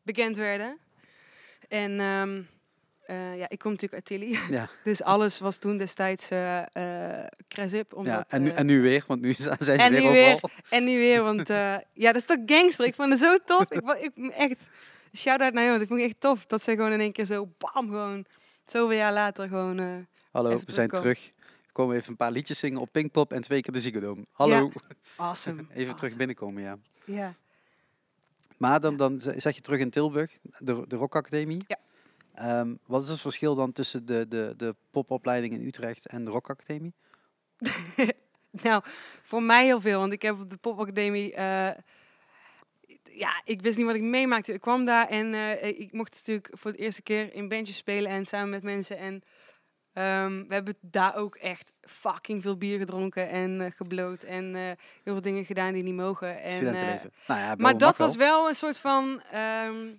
bekend 0.06 0.36
werden. 0.36 0.78
En 1.68 2.00
ehm, 2.00 2.42
eh, 3.06 3.38
ja, 3.38 3.48
ik 3.48 3.58
kom 3.58 3.70
natuurlijk 3.70 3.94
uit 3.94 4.04
Tilly, 4.04 4.38
Ja. 4.50 4.68
dus 4.84 5.02
alles 5.02 5.38
was 5.38 5.58
toen 5.58 5.76
destijds 5.76 6.30
eh 6.30 6.62
Cresip. 7.48 8.00
Ja, 8.02 8.24
en, 8.28 8.42
nu, 8.42 8.50
en 8.50 8.66
nu 8.66 8.82
weer, 8.82 9.04
want 9.06 9.20
nu 9.20 9.32
zijn 9.38 9.56
ze 9.60 9.72
en 9.72 9.92
weer 9.92 10.00
nu 10.00 10.08
overal. 10.08 10.40
weer. 10.42 10.50
en 10.68 10.84
nu 10.84 10.98
weer, 10.98 11.22
want 11.22 11.48
ja, 12.04 12.12
dat 12.12 12.16
is 12.16 12.24
toch 12.24 12.38
gangster. 12.46 12.86
Ik 12.86 12.94
vond 12.94 13.10
het 13.10 13.18
zo 13.18 13.38
tof. 13.44 13.70
Ik, 13.70 13.82
ik 14.00 14.28
echt, 14.28 14.68
shout-out 15.16 15.52
naar 15.52 15.62
jou, 15.64 15.70
want 15.70 15.82
ik 15.82 15.88
vond 15.88 16.00
het 16.00 16.10
echt 16.10 16.20
tof 16.20 16.46
dat 16.46 16.62
zij 16.62 16.74
gewoon 16.76 16.92
in 16.92 17.00
één 17.00 17.12
keer 17.12 17.24
zo, 17.24 17.48
bam, 17.58 17.88
gewoon, 17.88 18.24
zoveel 18.66 18.96
jaar 18.96 19.12
later 19.12 19.48
gewoon... 19.48 20.06
Hallo, 20.30 20.60
we 20.66 20.72
zijn 20.72 20.88
terug. 20.88 21.32
We 21.66 21.72
komen 21.72 21.96
even 21.96 22.10
een 22.10 22.16
paar 22.16 22.30
liedjes 22.30 22.58
zingen 22.58 22.80
op 22.80 22.88
Pinkpop 22.92 23.32
en 23.32 23.40
twee 23.40 23.60
keer 23.60 23.72
de 23.72 23.80
Ziggo 23.80 24.00
Dome. 24.00 24.24
Hallo. 24.32 24.72
awesome. 25.16 25.64
Even 25.74 25.96
terug 25.96 26.16
binnenkomen, 26.16 26.62
ja. 26.62 26.78
Ja. 27.04 27.32
Maar 28.56 28.80
dan, 28.80 28.96
dan 28.96 29.20
zat 29.20 29.54
je 29.54 29.60
terug 29.60 29.80
in 29.80 29.90
Tilburg, 29.90 30.38
de, 30.58 30.84
de 30.86 30.96
Rock 30.96 31.16
Academie. 31.16 31.64
Ja. 31.66 31.78
Ehm, 32.34 32.74
wat 32.86 33.02
is 33.02 33.08
het 33.08 33.20
verschil 33.20 33.54
dan 33.54 33.72
tussen 33.72 34.06
de, 34.06 34.26
de, 34.28 34.54
de 34.56 34.74
popopleiding 34.90 35.54
in 35.54 35.66
Utrecht 35.66 36.06
en 36.06 36.24
de 36.24 36.30
Rock 36.30 36.50
Academie? 36.50 36.94
Nou, 38.62 38.82
voor 39.22 39.42
mij 39.42 39.64
heel 39.64 39.80
veel, 39.80 39.98
want 39.98 40.12
ik 40.12 40.22
heb 40.22 40.40
op 40.40 40.50
de 40.50 40.56
popacademie, 40.56 41.34
eh 41.34 41.70
ja, 43.16 43.42
ik 43.44 43.62
wist 43.62 43.76
niet 43.76 43.86
wat 43.86 43.94
ik 43.94 44.02
meemaakte. 44.02 44.52
Ik 44.52 44.60
kwam 44.60 44.84
daar 44.84 45.08
en 45.08 45.34
eh, 45.34 45.68
ik 45.80 45.92
mocht 45.92 46.12
natuurlijk 46.12 46.48
voor 46.52 46.72
de 46.72 46.78
eerste 46.78 47.02
keer 47.02 47.34
in 47.34 47.48
bandjes 47.48 47.76
spelen 47.76 48.10
en 48.10 48.26
samen 48.26 48.50
met 48.50 48.62
mensen. 48.62 48.98
En 48.98 49.22
ehm, 49.96 50.46
we 50.48 50.54
hebben 50.54 50.76
daar 50.80 51.16
ook 51.16 51.34
echt 51.36 51.72
fucking 51.80 52.42
veel 52.42 52.56
bier 52.56 52.78
gedronken 52.78 53.28
en 53.28 53.60
eh, 53.60 53.70
gebloot 53.76 54.22
en 54.22 54.54
eh, 54.54 54.62
heel 54.62 55.12
veel 55.12 55.20
dingen 55.20 55.44
gedaan 55.44 55.72
die 55.72 55.82
niet 55.82 55.94
mogen. 55.94 56.42
En, 56.42 56.62
nou 56.62 56.76
ja, 57.26 57.46
wel, 57.46 57.56
maar 57.56 57.78
dat 57.78 57.96
was 57.96 58.16
wel 58.16 58.48
een 58.48 58.54
soort 58.54 58.78
van, 58.78 59.22
ehm, 59.32 59.94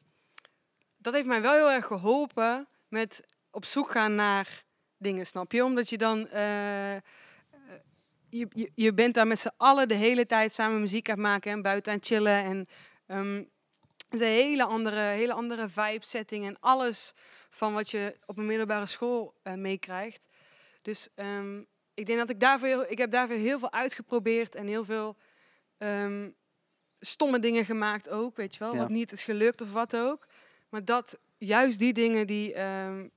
dat 0.97 1.13
heeft 1.13 1.27
mij 1.27 1.41
wel 1.41 1.53
heel 1.53 1.71
erg 1.71 1.85
geholpen 1.85 2.67
met 2.87 3.23
op 3.51 3.65
zoek 3.65 3.91
gaan 3.91 4.15
naar 4.15 4.63
dingen, 4.97 5.25
snap 5.25 5.51
je? 5.51 5.63
Omdat 5.63 5.89
je 5.89 5.97
dan 5.97 6.27
je, 8.29 8.47
je, 8.49 8.71
je 8.75 8.93
bent 8.93 9.13
daar 9.13 9.27
met 9.27 9.39
z'n 9.39 9.53
allen 9.57 9.87
de 9.87 9.95
hele 9.95 10.25
tijd 10.25 10.53
samen 10.53 10.79
muziek 10.79 11.09
aan 11.09 11.15
het 11.15 11.23
maken 11.23 11.51
en 11.51 11.61
buiten 11.61 11.91
aan 11.91 11.97
het 11.97 12.07
chillen. 12.07 12.43
En 12.43 12.67
het 14.09 14.21
is 14.21 14.27
een 14.27 14.33
hele 14.33 14.63
andere, 14.63 14.99
hele 14.99 15.33
andere 15.33 15.69
vibe 15.69 16.05
setting 16.05 16.45
en 16.45 16.59
alles 16.59 17.13
van 17.49 17.73
wat 17.73 17.89
je 17.89 18.15
op 18.25 18.37
een 18.37 18.45
middelbare 18.45 18.85
school 18.85 19.33
eh, 19.43 19.53
meekrijgt. 19.53 20.25
Dus 20.81 21.09
ehm, 21.15 21.61
ik 21.93 22.05
denk 22.05 22.19
dat 22.19 22.29
ik 22.29 22.39
daarvoor, 22.39 22.67
heel, 22.67 22.91
ik 22.91 22.97
heb 22.97 23.11
daarvoor 23.11 23.35
heel 23.35 23.59
veel 23.59 23.71
uitgeprobeerd 23.71 24.55
en 24.55 24.67
heel 24.67 24.85
veel 24.85 25.15
ehm, 25.77 26.29
stomme 26.99 27.39
dingen 27.39 27.65
gemaakt 27.65 28.09
ook, 28.09 28.35
weet 28.35 28.53
je 28.53 28.59
wel. 28.59 28.73
Ja. 28.73 28.79
Wat 28.79 28.89
niet 28.89 29.11
is 29.11 29.23
gelukt 29.23 29.61
of 29.61 29.71
wat 29.71 29.95
ook. 29.95 30.27
Maar 30.69 30.85
dat, 30.85 31.19
juist 31.37 31.79
die 31.79 31.93
dingen 31.93 32.27
die 32.27 32.53
ehm, 32.53 33.07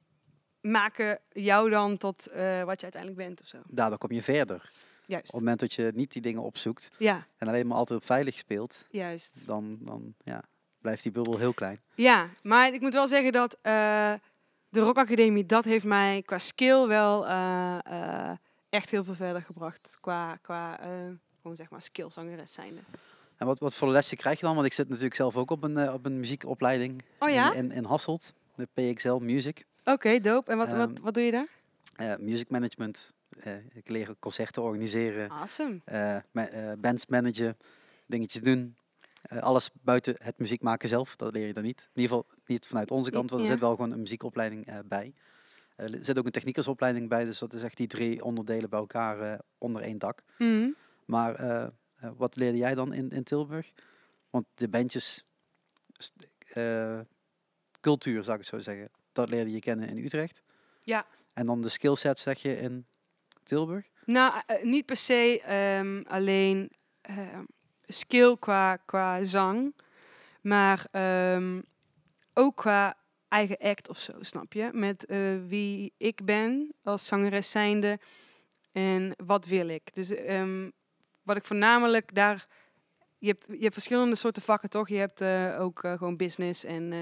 maken 0.60 1.18
jou 1.28 1.70
dan 1.70 1.96
tot 1.96 2.26
eh, 2.26 2.62
wat 2.64 2.76
je 2.76 2.82
uiteindelijk 2.82 3.22
bent 3.22 3.40
of 3.40 3.46
zo. 3.46 3.58
Daardoor 3.66 3.98
kom 3.98 4.12
je 4.12 4.22
verder. 4.22 4.56
Op 4.56 5.16
Juist. 5.16 5.32
het 5.32 5.40
moment 5.40 5.60
dat 5.60 5.74
je 5.74 5.90
niet 5.94 6.12
die 6.12 6.22
dingen 6.22 6.42
opzoekt 6.42 6.90
Ja, 6.98 7.26
en 7.36 7.48
alleen 7.48 7.66
maar 7.66 7.76
altijd 7.76 8.00
op 8.00 8.06
veilig 8.06 8.38
speelt, 8.38 8.86
juist. 8.90 9.46
dan, 9.46 9.78
dan 9.80 10.14
ja, 10.24 10.42
blijft 10.80 11.02
die 11.02 11.12
bubbel 11.12 11.38
heel 11.38 11.54
klein. 11.54 11.80
Ja, 11.94 12.28
maar 12.42 12.72
ik 12.74 12.80
moet 12.80 12.92
wel 12.92 13.06
zeggen 13.06 13.32
dat 13.32 13.56
eh, 13.62 14.12
de 14.68 14.80
Rock 14.80 14.96
Academie, 14.98 15.46
dat 15.46 15.64
heeft 15.64 15.84
mij 15.84 16.22
qua 16.22 16.38
skill 16.38 16.86
wel 16.86 17.26
eh, 17.26 17.78
eh, 17.84 18.36
echt 18.68 18.90
heel 18.90 19.04
veel 19.04 19.14
verder 19.14 19.42
gebracht. 19.42 19.96
Qua, 20.00 20.36
qua 20.42 20.78
gewoon 21.42 21.56
zeg 21.56 21.70
maar 21.70 21.82
skillzangeres 21.82 22.52
zijnde. 22.52 22.80
En 23.36 23.46
wat, 23.46 23.58
wat 23.58 23.74
voor 23.74 23.88
lessen 23.88 24.16
krijg 24.16 24.40
je 24.40 24.46
dan? 24.46 24.54
Want 24.54 24.66
ik 24.66 24.72
zit 24.72 24.88
natuurlijk 24.88 25.14
zelf 25.14 25.36
ook 25.36 25.50
op 25.50 25.62
een, 25.62 25.92
op 25.92 26.06
een 26.06 26.18
muziekopleiding 26.18 27.02
Oh 27.18 27.30
ja? 27.30 27.52
in, 27.52 27.58
in, 27.58 27.72
in 27.72 27.84
Hasselt, 27.84 28.34
de 28.54 28.68
PXL 28.74 29.14
Music. 29.14 29.64
Oké, 29.84 30.20
dope. 30.20 30.50
En 30.50 30.56
wat, 30.58 30.68
wat, 30.68 30.88
Ehm, 30.90 31.02
wat 31.02 31.14
doe 31.14 31.22
je 31.22 31.30
daar? 31.30 32.18
Music 32.20 32.50
management. 32.50 33.12
Ik 33.72 33.88
leer 33.88 34.14
concerten 34.18 34.62
organiseren, 34.62 35.30
Awesome. 35.30 35.80
bands 36.78 37.06
managen, 37.06 37.56
dingetjes 38.06 38.40
doen. 38.40 38.76
Eh, 39.22 39.38
alles 39.38 39.70
buiten 39.82 40.14
het 40.18 40.38
muziek 40.38 40.62
maken 40.62 40.88
zelf, 40.88 41.16
dat 41.16 41.32
leer 41.32 41.46
je 41.46 41.52
dan 41.52 41.62
niet. 41.62 41.80
In 41.80 42.02
ieder 42.02 42.16
geval 42.16 42.38
niet 42.46 42.66
vanuit 42.66 42.90
onze 42.90 43.10
kant, 43.10 43.30
want 43.30 43.42
er 43.42 43.48
zit 43.48 43.60
wel 43.60 43.70
gewoon 43.70 43.90
een 43.90 44.00
muziekopleiding 44.00 44.66
eh, 44.66 44.78
bij. 44.84 45.14
Eh, 45.76 45.92
er 45.92 46.04
zit 46.04 46.18
ook 46.18 46.24
een 46.24 46.30
techniekersopleiding 46.30 47.08
bij, 47.08 47.24
dus 47.24 47.38
dat 47.38 47.52
is 47.52 47.62
echt 47.62 47.76
die 47.76 47.86
drie 47.86 48.24
onderdelen 48.24 48.70
bij 48.70 48.78
elkaar 48.78 49.40
onder 49.58 49.82
één 49.82 49.98
dak. 49.98 50.22
Mhm. 50.38 50.68
Maar 51.04 51.70
wat 52.16 52.36
leerde 52.36 52.56
jij 52.56 52.74
dan 52.74 52.92
in, 52.92 53.10
in 53.10 53.22
Tilburg? 53.22 53.72
Want 54.30 54.46
de 54.54 54.68
bandjes, 54.68 55.24
cultuur 57.80 58.24
zou 58.24 58.38
ik 58.38 58.44
het 58.44 58.54
zo 58.54 58.58
zeggen, 58.58 58.90
dat 59.12 59.28
leerde 59.28 59.50
je 59.50 59.58
kennen 59.58 59.88
in 59.88 60.04
Utrecht. 60.04 60.42
Ja. 60.80 61.06
En 61.32 61.46
dan 61.46 61.60
de 61.60 61.68
skillset 61.68 62.18
zeg 62.18 62.42
je 62.42 62.58
in 62.58 62.86
Tilburg? 63.42 63.88
Nou, 64.04 64.42
niet 64.62 64.86
per 64.86 64.96
se 64.96 65.40
ehm, 65.40 66.02
alleen 66.06 66.70
ehm, 67.00 67.44
skill 67.92 68.36
qua, 68.38 68.76
qua 68.76 69.24
zang, 69.24 69.74
maar 70.40 70.86
ehm, 70.90 71.60
ook 72.34 72.56
qua 72.56 72.96
eigen 73.28 73.58
act 73.58 73.88
of 73.88 73.98
zo, 73.98 74.12
snap 74.20 74.52
je? 74.52 74.70
Met 74.72 75.06
eh, 75.06 75.18
wie 75.46 75.92
ik 75.96 76.24
ben 76.24 76.74
als 76.82 77.06
zangeres 77.06 77.50
zijnde 77.50 77.98
en 78.72 79.14
wat 79.24 79.46
wil 79.46 79.68
ik. 79.68 79.94
Dus 79.94 80.10
ehm, 80.10 80.70
wat 81.22 81.36
ik 81.36 81.44
voornamelijk 81.44 82.14
daar... 82.14 82.46
Je 83.18 83.28
hebt, 83.28 83.46
je 83.46 83.62
hebt 83.62 83.72
verschillende 83.72 84.16
soorten 84.16 84.42
vakken, 84.42 84.70
toch? 84.70 84.88
Je 84.88 84.96
hebt 84.96 85.20
eh, 85.20 85.56
ook 85.60 85.84
eh, 85.84 85.92
gewoon 85.92 86.16
business 86.16 86.64
en 86.64 86.92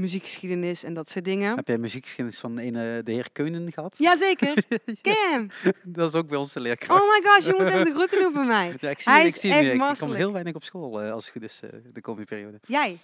muziekgeschiedenis 0.00 0.84
en 0.84 0.94
dat 0.94 1.10
soort 1.10 1.24
dingen. 1.24 1.56
Heb 1.56 1.66
jij 1.68 1.78
muziekgeschiedenis 1.78 2.38
van 2.40 2.58
een, 2.58 2.72
de 3.04 3.12
heer 3.12 3.28
Keunen 3.32 3.72
gehad? 3.72 3.94
Jazeker, 3.98 4.54
ken 5.00 5.16
hem? 5.30 5.48
Dat 5.84 6.08
is 6.08 6.20
ook 6.20 6.28
bij 6.28 6.38
ons 6.38 6.52
de 6.52 6.60
leerkracht. 6.60 7.00
Oh 7.02 7.08
my 7.08 7.30
gosh, 7.30 7.46
je 7.46 7.54
moet 7.58 7.68
hem 7.68 7.84
de 7.84 7.92
groeten 7.94 8.18
doen 8.22 8.32
voor 8.32 8.44
mij. 8.44 8.74
ja, 8.80 8.90
ik 8.90 9.00
zie, 9.00 9.12
hij 9.12 9.20
hem, 9.20 9.28
ik 9.28 9.34
zie 9.34 9.50
hem 9.52 9.60
echt 9.60 9.80
nu. 9.80 9.90
Ik- 9.90 9.98
kom 9.98 10.12
heel 10.12 10.32
weinig 10.32 10.54
op 10.54 10.64
school 10.64 11.02
eh, 11.02 11.12
als 11.12 11.24
het 11.24 11.32
goed 11.32 11.42
is 11.42 11.60
eh, 11.62 11.70
de 11.92 12.00
komende 12.00 12.26
periode. 12.26 12.60
Jij? 12.66 12.98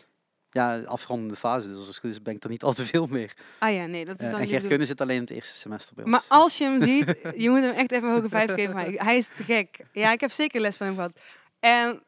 Ja, 0.50 0.80
afrondende 0.82 1.36
fase, 1.36 1.68
dus 1.68 1.76
als 1.78 1.86
het 1.86 1.98
goed 1.98 2.10
is 2.10 2.22
ben 2.22 2.34
ik 2.34 2.42
er 2.44 2.50
niet 2.50 2.62
al 2.62 2.72
te 2.72 2.86
veel 2.86 3.06
meer. 3.06 3.32
Ah 3.58 3.72
ja, 3.74 3.86
nee, 3.86 4.04
dat 4.04 4.18
is 4.20 4.24
Eh, 4.24 4.30
dan 4.30 4.40
en 4.40 4.46
niet 4.46 4.54
Gert 4.54 4.66
Keunen 4.68 4.86
zit 4.86 5.00
alleen 5.00 5.16
in 5.16 5.22
het 5.22 5.30
eerste 5.30 5.56
semester 5.56 5.94
bij 5.94 6.04
ons. 6.04 6.12
Maar 6.12 6.24
als 6.38 6.58
je 6.58 6.64
hem 6.64 6.82
ziet, 6.88 7.16
je 7.36 7.50
moet 7.50 7.60
hem 7.60 7.74
echt 7.74 7.92
even 7.92 8.08
een 8.08 8.14
hoge 8.14 8.28
vijf 8.28 8.52
geven. 8.52 8.76
Hij 8.96 9.16
is 9.16 9.26
te 9.36 9.42
gek. 9.42 9.78
Ja, 9.92 10.12
ik 10.12 10.20
heb 10.20 10.30
zeker 10.32 10.60
les 10.60 10.76
van 10.76 10.86
hem 10.86 10.94
gehad. 10.96 11.12
En, 11.60 12.02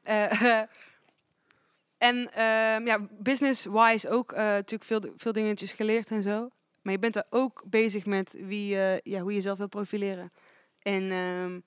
en 1.99 2.33
ehm, 2.33 2.87
ja, 2.87 3.07
business-wise 3.19 4.09
ook 4.11 4.33
eh, 4.33 4.39
natuurlijk 4.45 4.85
veel, 4.85 5.01
veel 5.17 5.33
dingetjes 5.33 5.73
geleerd 5.73 6.11
en 6.11 6.23
zo. 6.23 6.49
Maar 6.83 6.93
je 6.93 6.99
bent 7.01 7.17
er 7.17 7.25
ook 7.31 7.63
bezig 7.67 8.07
met 8.07 8.37
wie, 8.41 8.69
ja, 9.03 9.21
hoe 9.21 9.31
je 9.31 9.35
jezelf 9.35 9.59
wil 9.59 9.69
profileren. 9.69 10.33
En 10.83 11.11
ehm, 11.11 11.61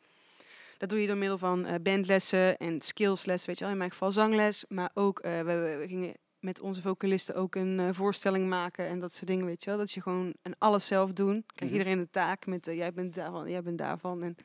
dat 0.77 0.89
doe 0.89 1.01
je 1.01 1.07
door 1.07 1.17
middel 1.17 1.37
van 1.37 1.65
eh, 1.65 1.75
bandlessen 1.81 2.57
en 2.57 2.79
skillslessen, 2.81 3.47
weet 3.47 3.57
je 3.57 3.63
wel. 3.63 3.73
In 3.73 3.79
mijn 3.79 3.89
geval 3.89 4.11
zangles. 4.11 4.65
Maar 4.67 4.89
ook, 4.93 5.19
eh, 5.19 5.37
we, 5.39 5.77
we- 5.79 5.85
gingen 5.87 6.13
met 6.39 6.59
onze 6.59 6.81
vocalisten 6.81 7.35
ook 7.35 7.55
een 7.55 7.95
voorstelling 7.95 8.47
maken 8.49 8.87
en 8.87 8.99
dat 8.99 9.13
soort 9.13 9.27
dingen, 9.27 9.45
weet 9.45 9.63
je 9.63 9.69
wel. 9.69 9.79
Dat 9.79 9.91
je 9.91 10.01
gewoon 10.01 10.33
en 10.41 10.55
alles 10.57 10.87
zelf 10.87 11.11
doen. 11.11 11.43
Krijgt 11.45 11.63
Mhm. 11.63 11.71
iedereen 11.73 11.99
een 11.99 12.09
taak 12.11 12.45
met 12.45 12.65
jij 12.65 12.93
bent 12.93 13.15
daarvan, 13.15 13.49
jij 13.49 13.61
bent 13.63 13.77
daarvan. 13.77 14.23
En 14.23 14.35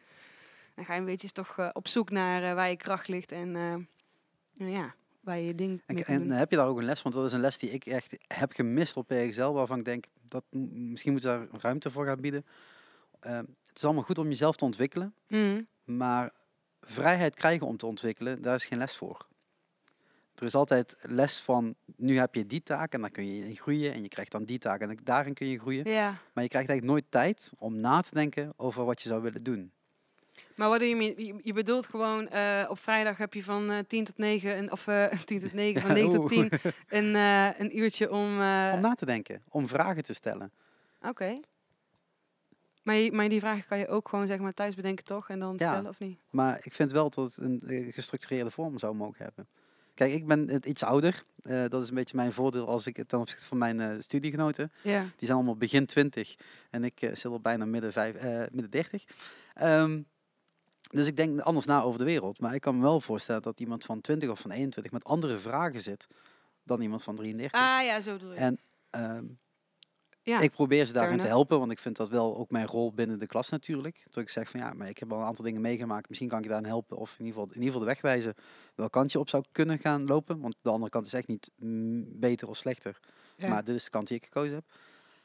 dan 0.75 0.85
ga 0.85 0.93
je 0.95 0.99
een 1.01 1.07
beetje 1.07 1.29
toch 1.29 1.73
op 1.73 1.89
zoek 1.89 2.11
naar 2.11 2.55
waar 2.55 2.69
je 2.69 2.77
kracht 2.77 3.09
ligt 3.09 3.33
en 3.33 3.89
ja, 4.57 4.95
waar 5.25 5.39
je 5.39 5.55
ding 5.55 5.83
En, 5.87 6.31
heb 6.31 6.51
je 6.51 6.57
daar 6.57 6.67
ook 6.67 6.79
een 6.79 6.85
les? 6.85 7.03
Want 7.03 7.15
dat 7.15 7.25
is 7.27 7.33
een 7.33 7.41
les 7.41 7.59
die 7.59 7.71
ik 7.71 7.87
echt 7.87 8.17
heb 8.27 8.53
gemist 8.53 8.97
op 8.97 9.07
PXL, 9.07 9.49
waarvan 9.51 9.79
ik 9.79 9.85
denk, 9.85 10.05
dat 10.29 10.45
misschien 10.73 11.13
moet 11.13 11.23
je 11.23 11.29
daar 11.29 11.47
ruimte 11.61 11.91
voor 11.91 12.07
gaan 12.07 12.21
bieden. 12.21 12.45
Ehm, 13.21 13.45
het 13.67 13.77
is 13.77 13.85
allemaal 13.85 14.03
goed 14.03 14.19
om 14.19 14.29
jezelf 14.29 14.57
te 14.57 14.65
ontwikkelen, 14.65 15.15
Mhm. 15.29 15.61
maar 15.85 16.33
vrijheid 16.81 17.35
krijgen 17.35 17.67
om 17.67 17.77
te 17.77 17.87
ontwikkelen, 17.87 18.43
daar 18.43 18.55
is 18.55 18.65
geen 18.67 18.79
les 18.79 18.97
voor. 18.97 19.27
Er 20.35 20.45
is 20.45 20.55
altijd 20.55 20.97
les 21.01 21.41
van, 21.41 21.75
nu 21.97 22.19
heb 22.19 22.35
je 22.35 22.47
die 22.47 22.63
taak 22.63 22.93
en 22.93 23.01
dan 23.01 23.11
kun 23.11 23.35
je 23.35 23.49
in 23.49 23.57
groeien 23.57 23.93
en 23.93 24.03
je 24.03 24.09
krijgt 24.09 24.33
dan 24.33 24.45
die 24.45 24.59
taak 24.59 24.81
en 24.81 24.99
daarin 25.03 25.35
kun 25.35 25.47
je 25.47 25.59
groeien. 25.59 25.91
Ja, 25.91 26.09
Maar 26.33 26.43
je 26.45 26.51
krijgt 26.51 26.69
eigenlijk 26.69 26.85
nooit 26.85 27.05
tijd 27.09 27.53
om 27.59 27.81
na 27.81 28.01
te 28.01 28.15
denken 28.15 28.53
over 28.57 28.85
wat 28.85 29.03
je 29.03 29.09
zou 29.09 29.23
willen 29.23 29.43
doen. 29.43 29.73
Maar 30.55 30.69
wat 30.69 30.81
je, 30.81 31.41
je, 31.43 31.53
bedoelt 31.53 31.87
gewoon 31.87 32.29
eh, 32.29 32.67
op 32.69 32.79
vrijdag 32.79 33.17
heb 33.17 33.35
je 33.35 33.45
van 33.45 33.71
eh 33.71 33.79
10 33.89 34.05
tot 34.05 34.19
9, 34.19 34.59
een, 34.59 34.73
of 34.73 34.87
eh 34.87 35.13
10 35.25 35.41
tot 35.41 35.53
9, 35.53 35.81
van 35.83 35.93
9 35.93 36.11
tot 36.11 36.33
Oeh. 36.33 36.49
10 36.49 36.51
een, 36.99 37.15
een 37.61 37.79
uurtje 37.79 38.11
om... 38.11 38.29
Om 38.73 38.81
na 38.81 38.95
te 38.97 39.07
denken, 39.07 39.43
om 39.49 39.69
vragen 39.69 40.03
te 40.03 40.15
stellen. 40.15 40.51
Oké. 41.03 41.35
Maar, 42.83 42.97
maar 43.13 43.29
die 43.29 43.41
vragen 43.41 43.65
kan 43.65 43.79
je 43.79 43.89
ook 43.89 44.09
gewoon 44.09 44.27
zeg 44.27 44.39
maar 44.39 44.55
thuis 44.55 44.75
bedenken 44.75 45.05
toch? 45.05 45.29
En 45.29 45.39
dan 45.39 45.55
Ja. 45.59 45.71
stellen 45.71 45.91
of 45.91 45.99
niet? 45.99 46.19
Maar 46.31 46.61
ik 46.63 46.73
vind 46.73 46.93
wel 46.93 47.11
dat 47.11 47.35
het 47.35 47.37
een 47.37 47.91
gestructureerde 47.93 48.51
vorm 48.51 48.79
zou 48.79 48.95
mogen 48.95 49.25
hebben. 49.25 49.47
Kijk, 49.95 50.13
ik 50.13 50.27
ben 50.27 50.61
iets 50.69 50.83
ouder. 50.83 51.25
Dat 51.43 51.83
is 51.83 51.89
een 51.89 51.95
beetje 51.95 52.17
mijn 52.17 52.33
voordeel 52.33 52.69
als 52.69 52.87
ik 52.87 52.97
het 52.97 53.09
ten 53.09 53.19
opzichte 53.19 53.47
van 53.47 53.59
mijn 53.59 53.81
eh, 53.81 53.91
studiegenoten. 53.99 54.73
Die 54.83 54.93
zijn 55.19 55.33
allemaal 55.33 55.57
begin 55.57 55.87
20 55.87 56.35
en 56.71 56.85
ik 56.85 56.99
zit 56.99 57.25
al 57.25 57.41
bijna 57.41 57.65
midden, 57.65 57.93
vijf, 57.93 58.15
midden 58.51 58.71
30. 58.71 59.05
Ehm, 59.55 60.01
dus 60.95 61.07
ik 61.07 61.17
denk 61.17 61.41
anders 61.41 61.67
na 61.67 61.83
over 61.83 61.99
de 61.99 62.05
wereld. 62.05 62.41
Maar 62.41 62.55
ik 62.55 62.61
kan 62.61 62.77
me 62.77 62.83
wel 62.83 63.01
voorstellen 63.01 63.43
dat 63.43 63.61
iemand 63.61 63.85
van 63.85 64.01
20 64.01 64.29
of 64.29 64.41
van 64.41 64.51
21 64.51 64.93
met 64.93 65.05
andere 65.05 65.39
vragen 65.39 65.81
zit 65.81 66.07
dan 66.63 66.81
iemand 66.81 67.03
van 67.03 67.17
33. 67.17 67.61
Ah 67.61 67.85
ja, 67.85 68.01
zo 68.01 68.13
bedoel 68.13 68.33
je. 68.33 68.39
En 68.39 68.59
ehm, 68.91 69.25
ja. 70.23 70.41
ik 70.41 70.51
probeer 70.51 70.85
ze 70.85 70.93
daarin 70.93 71.21
te 71.21 71.27
helpen, 71.27 71.59
want 71.59 71.71
ik 71.71 71.79
vind 71.79 71.97
dat 71.97 72.09
wel 72.09 72.37
ook 72.37 72.51
mijn 72.51 72.67
rol 72.67 72.93
binnen 72.93 73.19
de 73.19 73.27
klas 73.27 73.49
natuurlijk. 73.49 74.03
Dat 74.11 74.23
ik 74.23 74.29
zeg 74.29 74.51
van 74.51 74.61
ja, 74.61 74.73
maar 74.73 74.89
ik 74.89 74.99
heb 74.99 75.13
al 75.13 75.19
een 75.19 75.27
aantal 75.27 75.45
dingen 75.45 75.61
meegemaakt, 75.61 76.09
misschien 76.09 76.29
kan 76.29 76.39
ik 76.39 76.45
je 76.45 76.51
daarin 76.51 76.69
helpen. 76.69 76.97
Of 76.97 77.11
in 77.19 77.25
ieder 77.25 77.33
geval, 77.33 77.47
in 77.49 77.63
ieder 77.63 77.73
geval 77.73 77.87
de 77.87 77.93
weg 77.93 78.01
wijzen 78.01 78.35
welk 78.75 78.93
kant 78.93 79.13
je 79.13 79.19
op 79.19 79.29
zou 79.29 79.45
kunnen 79.53 79.79
gaan 79.79 80.07
lopen. 80.07 80.41
Want 80.41 80.57
de 80.63 80.71
andere 80.71 80.91
kant 80.91 81.07
is 81.07 81.13
echt 81.13 81.29
niet 81.29 81.51
mm, 81.57 82.05
beter 82.21 82.49
of 82.49 82.57
slechter. 82.57 83.01
Ja. 83.37 83.49
Maar 83.49 83.65
dit 83.65 83.75
is 83.75 83.85
de 83.85 83.91
kant 83.91 84.09
die 84.09 84.17
ik 84.17 84.25
gekozen 84.25 84.55
heb. 84.55 84.65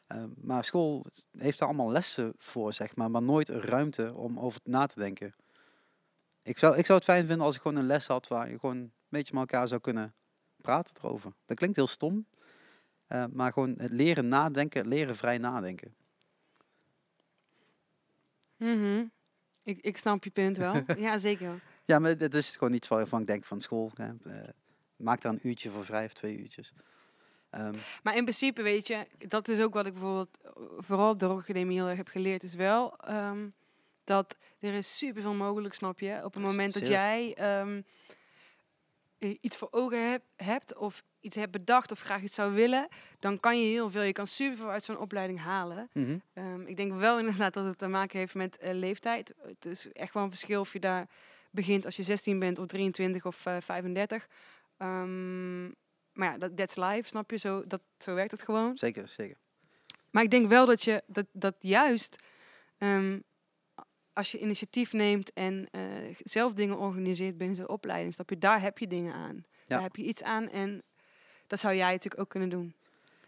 Ehm, 0.07 0.29
maar 0.35 0.63
school 0.63 1.05
heeft 1.38 1.59
daar 1.59 1.67
allemaal 1.67 1.91
lessen 1.91 2.33
voor, 2.38 2.73
zeg 2.73 2.95
maar, 2.95 3.11
maar 3.11 3.21
nooit 3.21 3.49
een 3.49 3.61
ruimte 3.61 4.13
om 4.13 4.39
over 4.39 4.61
na 4.63 4.85
te 4.85 4.99
denken. 4.99 5.35
Ik 6.43 6.58
zou, 6.58 6.77
ik 6.77 6.86
zou 6.86 6.98
het 6.98 7.08
fijn 7.08 7.25
vinden 7.27 7.46
als 7.46 7.55
ik 7.55 7.62
gewoon 7.62 7.77
een 7.77 7.86
les 7.86 8.08
had 8.08 8.27
waar 8.27 8.50
je 8.50 8.60
gewoon 8.60 8.77
een 8.77 8.91
beetje 9.10 9.34
met 9.34 9.41
elkaar 9.51 9.67
zou 9.67 9.81
kunnen 9.81 10.13
praten 10.62 10.96
erover. 10.98 11.34
Dat 11.46 11.58
klinkt 11.58 11.75
heel 11.75 11.88
stom, 11.88 12.25
eh, 13.08 13.25
maar 13.31 13.53
gewoon 13.53 13.75
het 13.77 13.91
leren 13.91 14.27
nadenken, 14.27 14.88
leren 14.88 15.15
vrij 15.15 15.38
nadenken. 15.38 15.96
Mhm. 18.58 19.05
ik, 19.63 19.81
ik 19.81 19.98
snap 19.98 20.24
je 20.24 20.29
punt 20.29 20.58
wel. 20.58 20.84
ja, 20.98 21.17
zeker. 21.17 21.62
Ja, 21.86 22.00
maar 22.00 22.17
dat 22.17 22.34
is 22.34 22.58
gewoon 22.58 22.74
iets 22.74 22.88
waarvan 22.88 23.22
ik 23.22 23.27
denk 23.27 23.46
van 23.46 23.62
school. 23.62 23.91
Hè, 23.93 24.08
eh, 24.08 24.50
maak 24.96 25.22
daar 25.22 25.31
een 25.31 25.48
uurtje 25.48 25.69
voor 25.69 25.86
vrij 25.86 26.05
of 26.05 26.13
twee 26.13 26.38
uurtjes. 26.38 26.74
Ehm, 27.50 27.75
Maar 28.03 28.15
in 28.15 28.24
principe, 28.24 28.62
weet 28.62 28.88
je, 28.88 29.08
dat 29.17 29.48
is 29.48 29.60
ook 29.60 29.74
wat 29.74 29.86
ik 29.86 29.93
bijvoorbeeld 29.93 30.38
vooral 30.77 31.10
op 31.10 31.19
de 31.19 31.43
heel 31.53 31.88
erg 31.88 31.98
heb 31.98 32.08
geleerd, 32.08 32.43
is 32.43 32.53
wel 32.53 32.98
ehm, 32.98 33.48
dat 34.09 34.37
er 34.59 34.73
is 34.73 34.97
superveel 34.97 35.33
mogelijk, 35.33 35.73
snap 35.73 35.99
je? 35.99 36.21
Op 36.23 36.33
het 36.33 36.43
moment 36.43 36.73
dat 36.73 36.81
jij 36.87 37.33
ehm, 37.35 37.81
eh, 39.17 39.37
iets 39.41 39.57
voor 39.57 39.67
ogen 39.71 40.11
heb- 40.11 40.23
hebt 40.35 40.75
of 40.77 41.03
iets 41.19 41.35
hebt 41.35 41.51
bedacht 41.51 41.91
of 41.91 41.99
graag 41.99 42.21
iets 42.21 42.35
zou 42.35 42.53
willen, 42.53 42.87
dan 43.19 43.39
kan 43.39 43.59
je 43.59 43.65
heel 43.71 43.89
veel. 43.89 44.01
Je 44.01 44.11
kan 44.13 44.27
superveel 44.27 44.69
uit 44.69 44.83
zo'n 44.83 44.97
opleiding 44.97 45.39
halen. 45.39 45.89
mhm. 45.93 46.17
Ehm, 46.33 46.61
ik 46.61 46.75
denk 46.77 46.93
wel 46.93 47.19
inderdaad 47.19 47.53
dat 47.53 47.65
het 47.65 47.77
te 47.77 47.87
maken 47.87 48.19
heeft 48.19 48.35
met 48.35 48.57
eh, 48.57 48.73
leeftijd. 48.73 49.33
Het 49.41 49.65
is 49.65 49.91
echt 49.91 50.13
wel 50.13 50.23
een 50.23 50.29
verschil 50.29 50.59
of 50.59 50.73
je 50.73 50.79
daar 50.79 51.07
begint 51.51 51.85
als 51.85 51.95
je 51.95 52.03
16 52.03 52.39
bent 52.39 52.57
of 52.59 52.65
23 52.67 53.25
of 53.25 53.45
eh, 53.45 53.55
35. 53.59 54.27
Ehm, 54.77 55.63
maar 56.13 56.31
ja, 56.31 56.37
dat 56.37 56.57
that's 56.57 56.75
life, 56.75 57.07
snap 57.07 57.31
je? 57.31 57.37
Zo, 57.37 57.63
dat, 57.67 57.81
zo 57.97 58.13
werkt 58.13 58.31
het 58.31 58.41
gewoon. 58.41 58.77
Zeker, 58.77 59.07
zeker. 59.07 59.37
Maar 60.11 60.23
ik 60.23 60.29
denk 60.29 60.47
wel 60.49 60.65
dat 60.65 60.83
je 60.83 61.03
dat, 61.07 61.25
dat 61.31 61.55
juist 61.59 62.15
als 64.19 64.31
je 64.31 64.39
initiatief 64.39 64.93
neemt 64.93 65.33
en 65.33 65.67
eh, 65.71 65.81
zelf 66.23 66.53
dingen 66.53 66.77
organiseert 66.77 67.38
binnen 67.38 67.57
de 67.57 67.67
opleiding, 67.67 68.13
snap 68.13 68.29
je, 68.29 68.38
daar 68.38 68.61
heb 68.61 68.77
je 68.77 68.88
dingen 68.88 69.13
aan. 69.13 69.45
Daar 69.67 69.81
heb 69.81 69.95
je 69.95 70.03
iets 70.03 70.23
aan 70.23 70.49
en 70.49 70.83
dat 71.47 71.59
zou 71.59 71.75
jij 71.75 71.91
natuurlijk 71.91 72.21
ook 72.21 72.29
kunnen 72.29 72.49
doen. 72.49 72.75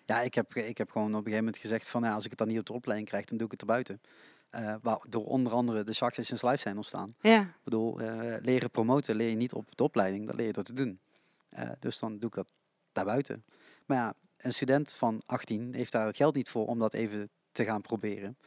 Ja, 0.05 0.21
ik 0.21 0.33
heb, 0.33 0.55
ik 0.55 0.77
heb 0.77 0.91
gewoon 0.91 1.07
op 1.07 1.13
een 1.13 1.23
gegeven 1.23 1.43
moment 1.43 1.61
gezegd 1.61 1.89
van 1.89 2.03
ja, 2.03 2.13
als 2.13 2.23
ik 2.23 2.29
het 2.29 2.39
dan 2.39 2.47
niet 2.47 2.59
op 2.59 2.65
de 2.65 2.73
opleiding 2.73 3.09
krijg, 3.09 3.25
dan 3.25 3.37
doe 3.37 3.45
ik 3.45 3.51
het 3.51 3.61
erbuiten. 3.61 4.01
Uh, 4.55 4.75
waardoor 4.81 5.25
onder 5.25 5.53
andere 5.53 5.83
de 5.83 5.93
Sessions 5.93 6.41
Live 6.41 6.57
zijn 6.57 6.75
ontstaan. 6.75 7.15
Ja. 7.21 7.41
Ik 7.41 7.63
bedoel, 7.63 8.01
uh, 8.01 8.35
leren 8.41 8.71
promoten 8.71 9.15
leer 9.15 9.29
je 9.29 9.35
niet 9.35 9.53
op 9.53 9.75
de 9.75 9.83
opleiding, 9.83 10.27
dat 10.27 10.35
leer 10.35 10.45
je 10.45 10.53
door 10.53 10.63
te 10.63 10.73
doen. 10.73 10.99
Uh, 11.59 11.69
dus 11.79 11.99
dan 11.99 12.19
doe 12.19 12.29
ik 12.29 12.35
dat 12.35 12.51
daarbuiten. 12.91 13.45
Maar 13.85 13.97
ja, 13.97 14.13
een 14.37 14.53
student 14.53 14.93
van 14.93 15.21
18 15.25 15.73
heeft 15.73 15.91
daar 15.91 16.05
het 16.05 16.15
geld 16.15 16.35
niet 16.35 16.49
voor 16.49 16.67
om 16.67 16.79
dat 16.79 16.93
even 16.93 17.29
te 17.51 17.63
gaan 17.63 17.81
proberen. 17.81 18.37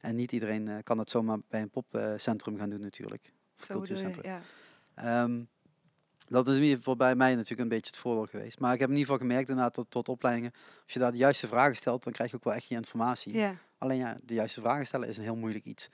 En 0.00 0.16
niet 0.16 0.32
iedereen 0.32 0.82
kan 0.82 0.98
het 0.98 1.10
zomaar 1.10 1.38
bij 1.48 1.62
een 1.62 1.70
popcentrum 1.70 2.58
gaan 2.58 2.70
doen 2.70 2.80
natuurlijk. 2.80 3.32
Zo 3.56 3.72
cultuurcentrum. 3.72 4.24
Je, 4.24 4.38
ja. 4.96 5.22
Um, 5.22 5.48
dat 6.28 6.48
is 6.48 6.56
in 6.56 6.62
ieder 6.62 6.76
geval 6.76 6.96
bij 6.96 7.14
mij 7.14 7.34
natuurlijk 7.34 7.60
een 7.60 7.68
beetje 7.68 7.90
het 7.90 8.00
voordeel 8.00 8.26
geweest. 8.26 8.58
Maar 8.58 8.74
ik 8.74 8.80
heb 8.80 8.88
in 8.88 8.96
ieder 8.96 9.12
geval 9.12 9.26
gemerkt 9.26 9.48
inderdaad 9.48 9.74
tot, 9.74 9.90
tot 9.90 10.08
opleidingen, 10.08 10.52
als 10.84 10.92
je 10.92 10.98
daar 10.98 11.12
de 11.12 11.18
juiste 11.18 11.46
vragen 11.46 11.76
stelt, 11.76 12.04
dan 12.04 12.12
krijg 12.12 12.30
je 12.30 12.36
ook 12.36 12.44
wel 12.44 12.54
echt 12.54 12.68
je 12.68 12.74
informatie. 12.74 13.32
Ja. 13.32 13.54
Alleen 13.78 13.98
ja, 13.98 14.18
de 14.22 14.34
juiste 14.34 14.60
vragen 14.60 14.86
stellen 14.86 15.08
is 15.08 15.16
een 15.16 15.22
heel 15.22 15.36
moeilijk 15.36 15.64
iets. 15.64 15.88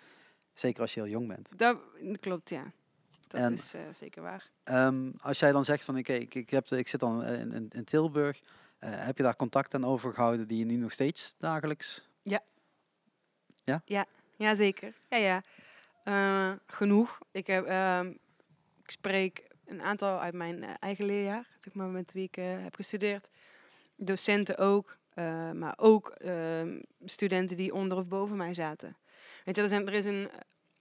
Zeker 0.54 0.82
als 0.82 0.94
je 0.94 1.00
heel 1.00 1.10
jong 1.10 1.28
bent. 1.28 1.58
Dat 1.58 1.78
klopt, 2.20 2.48
ja. 2.48 2.72
Dat 3.28 3.50
is 3.50 3.74
uh, 3.74 3.80
zeker 3.90 4.22
waar. 4.22 4.50
Um, 4.64 5.14
als 5.20 5.38
jij 5.38 5.52
dan 5.52 5.64
zegt 5.64 5.84
van 5.84 5.98
oké, 5.98 6.12
ik, 6.12 6.34
ik, 6.34 6.50
heb 6.50 6.66
ik 6.68 6.88
zit 6.88 7.00
dan 7.00 7.24
in, 7.24 7.52
in, 7.52 7.68
in 7.68 7.84
Tilburg, 7.84 8.40
uh, 8.40 8.48
heb 8.80 9.16
je 9.16 9.22
daar 9.22 9.36
contact 9.36 9.74
aan 9.74 9.84
overgehouden 9.84 10.48
die 10.48 10.58
je 10.58 10.64
nu 10.64 10.76
nog 10.76 10.92
steeds 10.92 11.34
dagelijks? 11.38 12.08
Ja. 12.22 12.42
Ja? 13.66 13.82
Ja, 13.84 14.06
ja 14.36 14.54
zeker. 14.54 14.92
Ja, 15.08 15.16
ja. 15.16 15.42
Uh, 16.04 16.52
genoeg. 16.66 17.18
Ik, 17.30 17.46
heb, 17.46 17.66
ehm, 17.66 18.06
ik 18.82 18.90
spreek 18.90 19.46
een 19.64 19.82
aantal 19.82 20.20
uit 20.20 20.34
mijn 20.34 20.64
eigen 20.64 21.04
leerjaar, 21.04 21.46
zeg 21.58 21.74
maar, 21.74 21.88
met 21.88 22.12
wie 22.12 22.24
ik 22.24 22.34
heb 22.34 22.74
gestudeerd. 22.74 23.30
Docenten 23.96 24.58
ook. 24.58 24.96
Maar 25.54 25.74
ook 25.76 26.16
uh, 26.24 26.32
studenten 27.04 27.56
die 27.56 27.74
onder 27.74 27.98
of 27.98 28.08
boven 28.08 28.36
mij 28.36 28.54
zaten. 28.54 28.96
Weet 29.44 29.56
je, 29.56 29.62
er, 29.62 29.68
zijn, 29.68 29.86
er 29.86 29.92
is 29.92 30.04
een, 30.04 30.28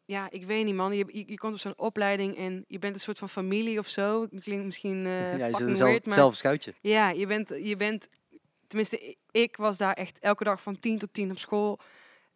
ja, 0.06 0.27
ik 0.30 0.46
weet 0.46 0.65
niet 0.65 0.75
man, 0.75 0.96
je, 0.96 1.06
je, 1.08 1.24
je 1.27 1.38
komt 1.38 1.54
op 1.54 1.60
zo'n 1.60 1.77
opleiding 1.77 2.38
en 2.38 2.65
je 2.68 2.80
bent 2.80 2.96
een 2.96 3.01
soort 3.01 3.18
van 3.18 3.30
familie 3.30 3.80
of 3.80 3.88
zo. 3.88 4.27
Dat 4.27 4.44
klinkt 4.44 4.65
misschien 4.65 4.98
ja, 5.08 5.46
je 5.46 5.56
zit 5.56 5.77
weird, 5.77 6.06
maar... 6.06 6.15
zelf 6.15 6.36
schuitje. 6.36 6.74
Ja, 6.82 7.10
je 7.10 7.27
bent, 7.27 7.50
je 7.50 7.75
bent, 7.75 8.08
tenminste 8.68 9.15
ik 9.32 9.56
was 9.58 9.77
daar 9.77 9.94
echt 9.94 10.20
elke 10.20 10.44
dag 10.44 10.62
van 10.62 10.80
tien 10.80 10.98
tot 10.98 11.13
tien 11.13 11.32
op 11.32 11.39
school. 11.39 11.80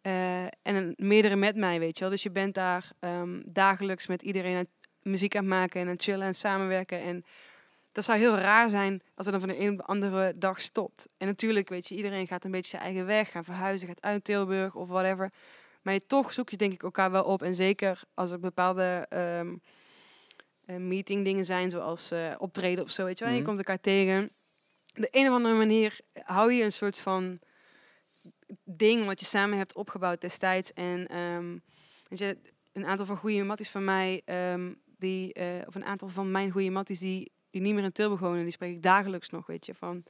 Uh, 0.02 0.44
en 0.62 0.94
meerdere 0.96 1.36
met 1.36 1.56
mij, 1.56 1.78
weet 1.78 1.94
je 1.94 2.00
wel. 2.00 2.10
Dus 2.10 2.22
je 2.22 2.30
bent 2.30 2.54
daar 2.54 2.90
um, 3.00 3.42
dagelijks 3.52 4.06
met 4.06 4.22
iedereen 4.22 4.56
aan 4.56 4.66
muziek 5.02 5.36
aan 5.36 5.44
het 5.44 5.50
maken 5.50 5.80
en 5.80 5.86
aan 5.86 5.92
het 5.92 6.02
chillen 6.02 6.26
en 6.26 6.34
samenwerken. 6.34 7.00
En 7.00 7.24
dat 7.92 8.04
zou 8.04 8.18
heel 8.18 8.36
raar 8.36 8.68
zijn 8.68 9.02
als 9.14 9.26
het 9.26 9.34
dan 9.34 9.48
van 9.48 9.56
de 9.56 9.64
een 9.64 9.70
op 9.70 9.76
de 9.76 9.84
andere 9.84 10.32
dag 10.36 10.60
stopt. 10.60 11.06
En 11.18 11.26
natuurlijk, 11.26 11.68
weet 11.68 11.88
je, 11.88 11.96
iedereen 11.96 12.26
gaat 12.26 12.44
een 12.44 12.50
beetje 12.50 12.70
zijn 12.70 12.82
eigen 12.82 13.06
weg, 13.06 13.30
gaan 13.30 13.44
verhuizen, 13.44 13.88
gaat 13.88 14.02
uit 14.02 14.24
Tilburg 14.24 14.74
of 14.74 14.88
whatever. 14.88 15.32
Maar 15.82 15.94
je, 15.94 16.06
toch 16.06 16.32
zoek 16.32 16.50
je 16.50 16.56
denk 16.56 16.72
ik 16.72 16.82
elkaar 16.82 17.10
wel 17.10 17.24
op. 17.24 17.42
En 17.42 17.54
zeker 17.54 18.02
als 18.14 18.30
er 18.30 18.40
bepaalde 18.40 19.06
um, 19.10 19.60
uh, 20.66 20.76
meeting 20.76 21.24
dingen 21.24 21.44
zijn, 21.44 21.70
zoals 21.70 22.12
uh, 22.12 22.34
optreden 22.38 22.84
of 22.84 22.90
zo, 22.90 23.04
weet 23.04 23.18
je 23.18 23.24
wel. 23.24 23.32
Mm 23.32 23.40
Je 23.40 23.46
komt 23.46 23.58
elkaar 23.58 23.80
tegen. 23.80 24.30
De 24.92 25.08
een 25.10 25.28
of 25.28 25.34
andere 25.34 25.54
manier 25.54 25.98
hou 26.22 26.52
je 26.52 26.64
een 26.64 26.72
soort 26.72 26.98
van 26.98 27.38
ding 28.64 29.06
wat 29.06 29.20
je 29.20 29.26
samen 29.26 29.58
hebt 29.58 29.74
opgebouwd 29.74 30.20
destijds. 30.20 30.72
En 30.72 31.16
um, 31.16 31.62
weet 32.08 32.18
je, 32.18 32.38
een 32.72 32.86
aantal 32.86 33.06
van 33.06 33.16
goede 33.16 33.42
matties 33.42 33.70
van 33.70 33.84
mij, 33.84 34.22
um, 34.52 34.80
die, 34.98 35.38
uh, 35.40 35.46
of 35.66 35.74
een 35.74 35.84
aantal 35.84 36.08
van 36.08 36.30
mijn 36.30 36.50
goede 36.50 36.70
matties, 36.70 36.98
die 36.98 37.32
die 37.50 37.60
niet 37.60 37.74
meer 37.74 37.84
in 37.84 37.92
Tilburg 37.92 38.20
wonen, 38.20 38.42
die 38.42 38.52
spreek 38.52 38.74
ik 38.74 38.82
dagelijks 38.82 39.30
nog, 39.30 39.46
weet 39.46 39.66
je, 39.66 39.74
van... 39.74 40.04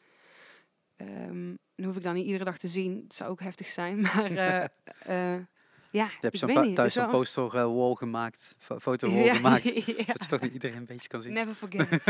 Um, 0.97 1.59
dan 1.75 1.87
hoef 1.87 1.97
ik 1.97 2.03
dan 2.03 2.14
niet 2.14 2.27
iedere 2.27 2.45
dag 2.45 2.59
te 2.59 2.69
zien. 2.69 3.01
Het 3.03 3.14
zou 3.14 3.31
ook 3.31 3.41
heftig 3.41 3.67
zijn, 3.67 4.01
maar 4.14 4.31
uh, 4.31 4.64
uh, 5.09 5.45
ja, 5.91 6.05
Je 6.05 6.17
hebt 6.21 6.38
zo'n 6.38 6.75
thuis 6.75 6.93
zo'n 6.93 7.11
poster 7.11 7.75
wall 7.75 7.95
gemaakt, 7.95 8.57
foto 8.81 9.11
wall 9.11 9.25
ja, 9.25 9.35
gemaakt, 9.35 9.64
ja. 9.87 10.05
dat 10.05 10.21
je 10.21 10.27
toch 10.29 10.41
niet 10.41 10.53
iedereen 10.53 10.77
een 10.77 10.85
beetje 10.85 11.09
kan 11.09 11.23
zien. 11.23 11.33
Never 11.33 11.55
forget. 11.55 12.03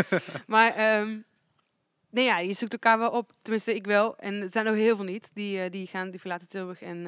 maar 0.47 1.01
um, 1.01 1.25
nee, 2.11 2.25
ja, 2.25 2.39
je 2.39 2.53
zoekt 2.53 2.73
elkaar 2.73 2.99
wel 2.99 3.11
op, 3.11 3.33
tenminste 3.43 3.75
ik 3.75 3.87
wel. 3.87 4.17
En 4.17 4.35
er 4.35 4.51
zijn 4.51 4.69
ook 4.69 4.75
heel 4.75 4.97
veel 4.97 5.05
niet, 5.05 5.31
die, 5.35 5.71
die, 5.71 5.87
gaan, 5.87 6.11
die 6.11 6.21
verlaten 6.21 6.49
Tilburg 6.49 6.83
en 6.83 7.07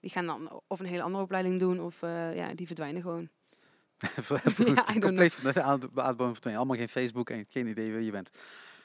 die 0.00 0.10
gaan 0.10 0.26
dan 0.26 0.62
of 0.66 0.80
een 0.80 0.86
hele 0.86 1.02
andere 1.02 1.24
opleiding 1.24 1.58
doen 1.58 1.80
of 1.80 2.00
ja, 2.34 2.54
die 2.54 2.66
verdwijnen 2.66 3.02
gewoon. 3.02 3.28
ja, 4.56 4.98
compleet 5.00 5.32
van 5.32 5.52
de 5.52 5.62
aardbodem 5.62 6.36
van 6.36 6.54
Allemaal 6.54 6.76
geen 6.76 6.88
Facebook 6.88 7.30
en 7.30 7.44
geen 7.48 7.66
idee 7.66 7.92
wie 7.92 8.04
je 8.04 8.10
bent. 8.10 8.30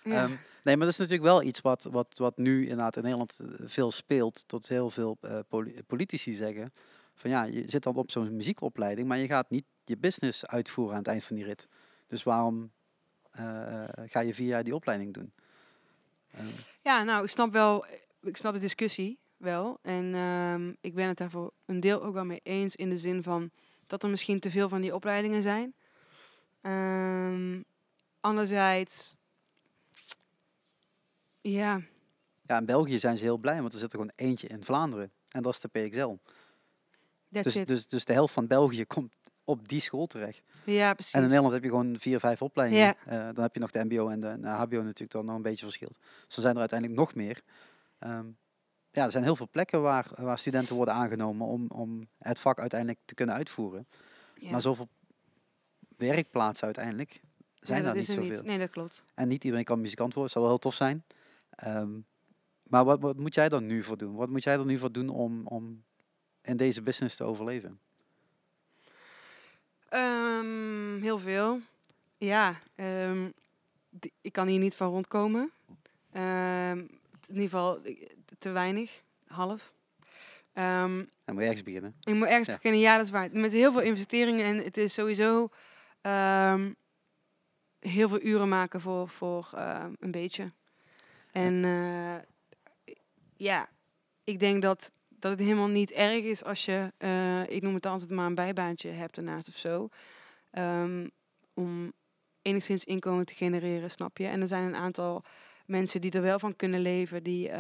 Ja. 0.04 0.24
Um, 0.24 0.40
nee, 0.62 0.78
maar 0.78 0.86
dat 0.86 0.94
is 0.94 0.98
natuurlijk 0.98 1.24
wel 1.24 1.44
iets 1.44 1.62
wat, 1.62 1.88
wat, 1.92 2.18
wat 2.18 2.38
nu 2.38 2.62
inderdaad 2.62 2.96
in 2.96 3.02
Nederland 3.02 3.40
eh, 3.40 3.48
veel 3.66 3.92
speelt. 3.92 4.44
Tot 4.48 4.68
heel 4.68 4.90
veel 4.90 5.18
uh, 5.22 5.40
politici 5.88 6.34
zeggen. 6.34 6.74
Van 7.16 7.30
ja, 7.30 7.44
je 7.44 7.64
zit 7.68 7.84
dan 7.84 7.96
op 7.96 8.12
zo'n 8.12 8.36
muziekopleiding, 8.36 9.08
maar 9.08 9.18
je 9.18 9.28
gaat 9.28 9.50
niet 9.50 9.66
je 9.84 9.98
business 9.98 10.46
uitvoeren 10.46 10.94
aan 10.94 11.00
het 11.00 11.08
eind 11.08 11.24
van 11.24 11.36
die 11.36 11.46
rit. 11.46 11.68
Dus 12.08 12.24
waarom 12.24 12.72
ga 14.06 14.20
je 14.20 14.34
vier 14.34 14.48
jaar 14.48 14.64
die 14.64 14.76
opleiding 14.76 15.14
doen? 15.14 15.34
Um. 16.40 16.48
Ja, 16.82 17.04
nou, 17.04 17.24
ik 17.24 17.30
snap 17.30 17.52
wel, 17.52 17.86
ik 18.22 18.38
snap 18.38 18.54
de 18.54 18.60
discussie 18.60 19.20
wel. 19.38 19.78
En 19.82 20.16
um, 20.16 20.78
ik 20.82 20.94
ben 20.94 21.08
het 21.08 21.18
daar 21.18 21.30
voor 21.30 21.54
een 21.66 21.80
deel 21.80 22.04
ook 22.04 22.14
wel 22.14 22.26
mee 22.26 22.40
eens 22.44 22.76
in 22.76 22.90
de 22.90 22.98
zin 22.98 23.24
van 23.24 23.52
dat 23.88 24.04
er 24.04 24.10
misschien 24.10 24.40
te 24.40 24.52
veel 24.52 24.70
van 24.70 24.82
die 24.82 24.96
opleidingen 24.96 25.42
zijn. 25.42 25.74
Um, 26.62 27.66
anderzijds, 28.20 29.16
ja. 31.42 31.82
Ja, 32.46 32.58
in 32.58 32.66
België 32.66 33.00
zijn 33.00 33.18
ze 33.18 33.24
heel 33.24 33.38
blij, 33.38 33.62
want 33.62 33.74
er 33.74 33.80
zit 33.80 33.94
er 33.94 34.00
gewoon 34.00 34.14
eentje 34.16 34.48
in 34.48 34.64
Vlaanderen. 34.64 35.12
En 35.30 35.42
dat 35.42 35.54
is 35.54 35.60
de 35.60 35.68
PXL. 35.68 36.16
Dus, 37.30 37.54
dus, 37.54 37.88
dus 37.88 38.06
de 38.06 38.14
helft 38.14 38.34
van 38.34 38.48
België 38.48 38.86
komt 38.86 39.14
op 39.44 39.68
die 39.68 39.82
school 39.82 40.08
terecht. 40.08 40.42
Ja, 40.64 40.94
precies. 40.94 41.14
En 41.14 41.22
in 41.22 41.28
Nederland 41.28 41.54
heb 41.54 41.64
je 41.64 41.70
gewoon 41.70 42.00
vier, 42.00 42.20
vijf 42.20 42.42
opleidingen. 42.42 42.96
Ja. 43.06 43.28
Uh, 43.30 43.36
dan 43.36 43.44
heb 43.44 43.54
je 43.54 43.60
nog 43.60 43.72
de 43.72 43.84
MBO 43.84 44.10
en 44.10 44.20
de, 44.20 44.40
de 44.40 44.48
HBO 44.48 44.82
natuurlijk 44.82 45.12
dan 45.12 45.26
nog 45.26 45.36
een 45.36 45.42
beetje 45.42 45.66
verschilt. 45.66 45.98
Dus 46.00 46.36
dan 46.36 46.44
zijn 46.44 46.54
er 46.54 46.60
uiteindelijk 46.60 47.00
nog 47.00 47.16
meer. 47.16 47.42
Um, 48.00 48.38
ja, 48.92 49.06
er 49.06 49.12
zijn 49.12 49.24
heel 49.24 49.36
veel 49.36 49.50
plekken 49.52 49.82
waar, 49.82 50.08
waar 50.16 50.38
studenten 50.38 50.76
worden 50.76 50.94
aangenomen 50.94 51.48
om, 51.48 51.68
om 51.68 52.08
het 52.18 52.40
vak 52.40 52.60
uiteindelijk 52.60 53.00
te 53.06 53.14
kunnen 53.14 53.36
uitvoeren. 53.36 53.88
Ja. 54.36 54.52
Maar 54.52 54.62
zoveel 54.62 54.90
werkplaatsen 55.98 56.66
uiteindelijk 56.66 57.22
zijn 57.60 57.84
daar 57.84 57.96
niet 57.96 58.06
zoveel. 58.06 58.24
Niet. 58.24 58.44
Nee, 58.44 58.60
dat 58.60 58.70
klopt. 58.70 59.04
En 59.14 59.28
niet 59.28 59.44
iedereen 59.44 59.66
kan 59.66 59.82
muzikant 59.82 60.14
worden, 60.14 60.32
zou 60.32 60.44
wel 60.44 60.54
heel 60.54 60.64
tof 60.64 60.76
zijn. 60.76 61.04
Um, 61.66 62.06
maar 62.64 62.86
wat, 62.86 63.00
wat 63.00 63.18
moet 63.18 63.34
jij 63.34 63.50
dan 63.50 63.66
nu 63.66 63.84
voor 63.84 63.98
doen? 63.98 64.16
Wat 64.16 64.30
moet 64.30 64.44
jij 64.44 64.58
er 64.58 64.66
nu 64.66 64.78
voor 64.78 64.92
doen 64.92 65.10
om, 65.10 65.48
om 65.48 65.84
in 66.42 66.58
deze 66.58 66.82
business 66.82 67.16
te 67.16 67.24
overleven? 67.24 67.80
Um, 69.94 71.02
heel 71.02 71.18
veel. 71.18 71.60
Ja, 72.18 72.60
um, 72.76 73.34
ik 74.22 74.32
kan 74.32 74.48
hier 74.48 74.60
niet 74.60 74.76
van 74.76 74.90
rondkomen. 74.90 75.52
in 76.12 76.90
ieder 77.28 77.44
geval 77.44 77.80
te 78.40 78.50
weinig, 78.50 79.04
half. 79.28 79.74
Um, 80.54 81.10
moet 81.26 81.36
je 81.36 81.42
ergens 81.42 81.64
beginnen. 81.64 81.96
Ik 82.04 82.14
moet 82.14 82.28
ergens 82.28 82.48
beginnen, 82.48 82.80
ja, 82.80 82.98
dat 82.98 83.06
is 83.06 83.12
waar. 83.12 83.30
Met 83.32 83.52
heel 83.52 83.72
veel 83.72 83.82
investeringen 83.82 84.46
en 84.46 84.58
het 84.58 84.78
is 84.78 84.94
sowieso 84.94 85.50
um, 86.02 86.76
heel 87.80 88.10
veel 88.10 88.22
uren 88.22 88.50
maken 88.50 88.82
voor, 88.82 89.10
voor 89.10 89.52
uh, 89.56 89.86
een 90.00 90.12
beetje. 90.12 90.52
En 91.32 91.56
uh, 91.56 92.16
ja, 93.38 93.70
ik 94.24 94.40
denk 94.40 94.62
dat, 94.62 94.92
dat 95.22 95.32
het 95.32 95.40
helemaal 95.40 95.68
niet 95.68 95.92
erg 95.92 96.24
is 96.24 96.44
als 96.44 96.66
je, 96.66 96.92
uh, 97.00 97.50
ik 97.50 97.62
noem 97.62 97.74
het 97.74 97.86
altijd 97.86 98.10
maar 98.10 98.26
een 98.26 98.36
bijbaantje 98.36 98.90
hebt 98.90 99.18
ernaast 99.18 99.48
of 99.48 99.56
zo. 99.56 99.88
Um, 100.52 101.12
om 101.54 101.94
enigszins 102.42 102.84
inkomen 102.84 103.26
te 103.26 103.36
genereren, 103.36 103.92
snap 103.92 104.18
je? 104.18 104.28
En 104.28 104.42
er 104.42 104.48
zijn 104.48 104.64
een 104.64 104.76
aantal 104.76 105.24
mensen 105.66 106.02
die 106.02 106.12
er 106.12 106.22
wel 106.22 106.40
van 106.40 106.56
kunnen 106.56 106.82
leven, 106.82 107.24
die 107.24 107.52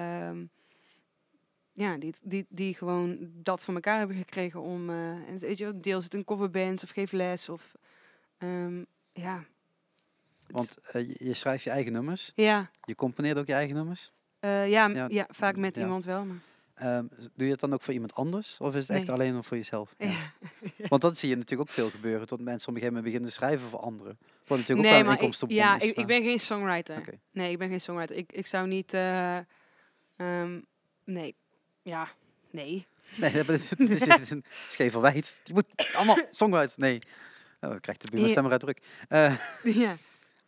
ja, 1.73 1.97
die, 1.97 2.13
die, 2.21 2.45
die 2.49 2.73
gewoon 2.73 3.17
dat 3.33 3.63
van 3.63 3.73
elkaar 3.73 3.97
hebben 3.97 4.15
gekregen 4.15 4.61
om, 4.61 4.89
uh, 4.89 5.27
en 5.27 5.37
weet 5.37 5.57
je 5.57 5.65
wat, 5.65 5.83
deel 5.83 6.01
zit 6.01 6.13
een 6.13 6.23
coverband 6.23 6.83
of 6.83 6.89
geef 6.89 7.11
les 7.11 7.49
of, 7.49 7.71
um, 8.37 8.85
ja. 9.13 9.45
Want 10.47 10.77
uh, 10.93 11.15
je, 11.15 11.33
schrijft 11.33 11.63
je 11.63 11.69
eigen 11.69 11.91
nummers? 11.91 12.31
Ja. 12.35 12.69
Je 12.83 12.95
componeert 12.95 13.37
ook 13.37 13.47
je 13.47 13.53
eigen 13.53 13.75
nummers? 13.75 14.11
Uh, 14.39 14.69
ja, 14.69 14.87
ja, 14.87 15.05
ja, 15.09 15.27
vaak 15.29 15.55
met 15.55 15.75
ja. 15.75 15.81
iemand 15.81 16.05
wel. 16.05 16.25
Maar. 16.25 16.37
Um, 16.83 17.09
doe 17.35 17.45
je 17.45 17.51
het 17.51 17.59
dan 17.59 17.73
ook 17.73 17.81
voor 17.81 17.93
iemand 17.93 18.15
anders? 18.15 18.57
Of 18.59 18.73
is 18.73 18.79
het 18.79 18.87
nee. 18.87 18.97
echt 18.97 19.09
alleen 19.09 19.33
nog 19.33 19.45
voor 19.45 19.57
jezelf? 19.57 19.95
Ja. 19.97 20.33
Want 20.89 21.01
dat 21.01 21.17
zie 21.17 21.29
je 21.29 21.35
natuurlijk 21.35 21.69
ook 21.69 21.75
veel 21.75 21.89
gebeuren. 21.89 22.27
Tot 22.27 22.39
mensen 22.39 22.69
op 22.69 22.75
een 22.75 22.81
gegeven 22.81 22.93
moment 22.93 23.03
beginnen 23.03 23.29
te 23.29 23.35
schrijven 23.35 23.69
voor 23.69 23.79
anderen. 23.79 24.17
Wat 24.47 24.57
natuurlijk 24.57 24.87
nee, 24.87 24.97
ook 24.97 25.03
wel 25.03 25.11
een 25.11 25.17
inkomst 25.17 25.43
op 25.43 25.49
Ja, 25.49 25.79
ik, 25.79 25.97
ik, 25.97 26.07
ben 26.07 26.23
geen 26.23 26.39
songwriter. 26.39 26.97
Okay. 26.97 27.19
Nee, 27.31 27.51
ik 27.51 27.57
ben 27.57 27.69
geen 27.69 27.81
songwriter. 27.81 28.15
Ik, 28.15 28.31
ik 28.31 28.47
zou 28.47 28.67
niet... 28.67 28.93
Um, 28.93 30.65
nee, 31.03 31.35
ja, 31.81 32.09
nee. 32.51 32.85
Nee, 33.15 33.31
dat 33.43 33.49
is, 33.49 33.73
is, 33.73 34.07
is, 34.07 34.29
een- 34.29 34.45
geen 34.69 34.91
verwijt. 34.91 35.41
Je 35.43 35.53
moet 35.53 35.65
allemaal 35.93 36.17
songwriters. 36.29 36.77
Nee. 36.77 36.99
Oh, 37.61 37.69
dan 37.69 37.79
krijgt 37.79 38.01
de 38.01 38.11
buurman 38.11 38.33
Ja. 38.33 38.43
eruit 38.43 38.59
druk. 38.59 38.81
Eh, 39.07 39.37
ja. 39.63 39.95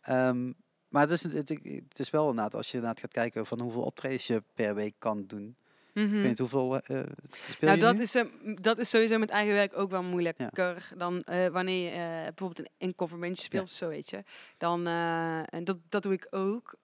Ehm, 0.00 0.52
maar 0.88 1.02
het 1.02 1.10
is, 1.10 1.22
het, 1.22 1.32
het, 1.32 1.48
het 1.88 1.98
is 1.98 2.10
wel 2.10 2.28
inderdaad, 2.28 2.54
als 2.54 2.66
je 2.70 2.76
inderdaad 2.76 3.00
gaat 3.00 3.12
kijken 3.12 3.46
van 3.46 3.60
hoeveel 3.60 3.82
optredens 3.82 4.26
je 4.26 4.42
per 4.54 4.74
week 4.74 4.94
kan 4.98 5.26
doen. 5.26 5.56
Ik 5.94 6.10
weet 6.10 6.24
niet 6.24 6.38
hoeveel 6.38 6.80
eh, 6.80 7.00
eh, 7.00 7.06
speel 7.50 7.68
Nou, 7.68 7.74
je 7.78 7.84
dat 7.84 7.96
nu? 7.96 8.02
is, 8.02 8.14
m- 8.14 8.54
dat 8.60 8.78
is 8.78 8.88
sowieso 8.90 9.18
met 9.18 9.30
eigen 9.30 9.54
werk 9.54 9.76
ook 9.78 9.90
wel 9.90 10.02
moeilijker 10.02 10.88
dan 10.96 11.20
eh, 11.20 11.46
wanneer 11.46 11.84
je 11.84 11.90
eh, 11.90 12.22
bijvoorbeeld 12.34 12.58
een, 12.58 12.68
een 12.78 12.94
coverbandje 12.94 13.42
speelt, 13.44 13.68
zo 13.70 13.88
weet 13.88 14.10
je. 14.10 14.22
Dan, 14.58 14.86
eh, 14.86 15.54
en 15.54 15.64
dat, 15.64 15.76
dat 15.88 16.02
doe 16.02 16.12
ik 16.12 16.26
ook. 16.30 16.74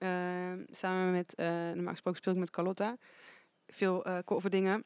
samen 0.71 1.11
met, 1.11 1.35
eh 1.35 1.47
normaal 1.47 1.91
gesproken 1.91 2.19
speel 2.21 2.33
ik 2.33 2.39
met 2.39 2.49
Carlotta. 2.49 2.97
Veel 3.67 4.05
eh 4.05 4.17
coverdingen. 4.25 4.83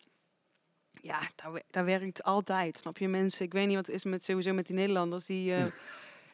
Ja, 1.01 1.19
daar, 1.35 1.61
daar 1.69 1.85
werkt 1.85 2.23
altijd, 2.23 2.77
snap 2.77 2.97
je 2.97 3.07
mensen? 3.07 3.45
Ik 3.45 3.53
weet 3.53 3.67
niet 3.67 3.75
wat 3.75 3.85
het 3.85 3.95
is 3.95 4.03
met 4.03 4.25
sowieso 4.25 4.53
met 4.53 4.65
die 4.67 4.75
Nederlanders 4.75 5.25
die 5.25 5.53
eh, 5.53 5.65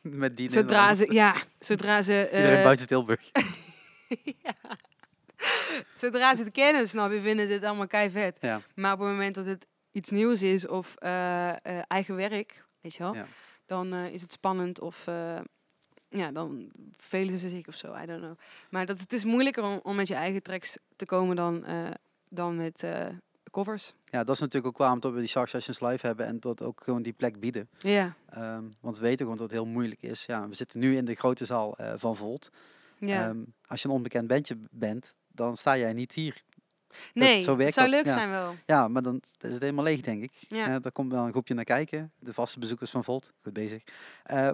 Met 0.02 0.38
die 0.38 0.50
zodra 0.50 0.62
Nederlanders. 0.88 1.08
ze 1.08 1.14
ja, 1.14 1.36
zodra 1.60 2.02
ze 2.02 2.30
Iedereen 2.32 2.64
buiten 2.64 2.88
Tilburg. 2.88 3.32
ja. 4.44 4.56
Zodra 5.94 6.36
ze 6.36 6.44
het 6.44 6.52
kennen, 6.52 6.88
snap 6.88 7.12
je, 7.12 7.22
vinden 7.22 7.48
ze 7.48 7.54
het 7.54 7.64
allemaal 7.64 7.88
kei 7.88 8.10
vet. 8.10 8.38
Ja. 8.42 8.62
Maar 8.76 8.94
op 8.94 9.00
het 9.00 9.08
moment 9.08 9.36
dat 9.36 9.46
het 9.46 9.68
iets 9.92 10.10
nieuws 10.10 10.42
is 10.42 10.68
of 10.68 10.96
eh, 10.96 11.50
eh, 11.50 11.56
eigen 11.88 12.16
werk, 12.16 12.66
weet 12.82 12.94
je 12.94 13.04
wel, 13.04 13.14
Ja. 13.16 13.26
dan 13.66 13.94
eh, 13.94 14.14
is 14.14 14.22
het 14.22 14.32
spannend 14.32 14.80
of 14.80 15.06
ja, 16.10 16.32
dan 16.32 16.72
velen 16.98 17.38
ze 17.38 17.50
zich 17.50 17.68
of 17.68 17.76
zo, 17.76 17.96
I 17.96 18.06
don't 18.06 18.22
know. 18.22 18.38
Maar 18.70 18.86
dat, 18.86 19.00
het 19.00 19.14
is 19.14 19.26
moeilijker 19.26 19.64
om, 19.64 19.80
om 19.84 19.96
met 19.96 20.08
je 20.08 20.14
eigen 20.16 20.44
tracks 20.44 20.78
te 20.96 21.06
komen 21.06 21.36
dan, 21.36 21.66
dan 22.30 22.56
met 22.56 22.84
covers. 23.52 23.94
ja, 24.06 24.24
dat 24.24 24.36
is 24.36 24.42
natuurlijk 24.42 24.74
ook 24.74 24.78
waarom 24.78 25.00
dat 25.00 25.14
we 25.14 25.20
die 25.20 25.28
Shark 25.28 25.50
Sessions 25.50 25.80
live 25.80 26.06
hebben 26.06 26.26
en 26.26 26.40
dat 26.40 26.62
ook 26.62 26.82
gewoon 26.84 27.02
die 27.02 27.14
plek 27.14 27.40
bieden. 27.40 27.70
Ja, 27.78 28.14
Ehm, 28.30 28.64
want 28.80 28.96
we 28.96 29.02
weten 29.02 29.18
gewoon 29.18 29.38
dat 29.38 29.50
het 29.50 29.60
heel 29.60 29.66
moeilijk 29.68 30.02
is. 30.02 30.26
Ja, 30.26 30.48
we 30.50 30.56
zitten 30.56 30.80
nu 30.80 30.96
in 30.96 31.06
de 31.06 31.16
grote 31.16 31.46
zaal 31.46 31.78
van 31.96 32.16
Volt. 32.16 32.50
ja. 32.98 33.28
Ehm, 33.28 33.44
als 33.68 33.82
je 33.82 33.88
een 33.88 33.94
onbekend 33.94 34.28
bandje 34.28 34.58
bent, 34.72 35.16
dan 35.32 35.58
sta 35.58 35.78
jij 35.78 35.94
niet 35.94 36.13
hier. 36.13 36.44
nee, 37.13 37.41
zo 37.41 37.50
het 37.50 37.58
werkt 37.58 37.74
zou 37.74 37.89
dat, 37.89 37.96
leuk 37.96 38.06
ja. 38.06 38.13
zijn 38.13 38.30
wel. 38.30 38.56
Ja, 38.65 38.88
maar 38.88 39.02
dan 39.02 39.22
is 39.39 39.52
het 39.52 39.62
helemaal 39.62 39.84
leeg, 39.84 40.02
denk 40.02 40.24
ik. 40.24 40.32
Ja. 40.48 40.65
Eh, 40.67 40.76
daar 40.82 40.91
komt 40.91 41.12
wel 41.12 41.26
een 41.26 41.32
groepje 41.32 41.54
naar 41.54 41.63
kijken. 41.63 42.12
De 42.20 42.34
vaste 42.34 42.60
bezoekers 42.60 42.91
van 42.91 43.04
Volt. 43.04 43.32
Goed 43.44 43.54
bezig. 43.54 43.84
Eh, 44.24 44.52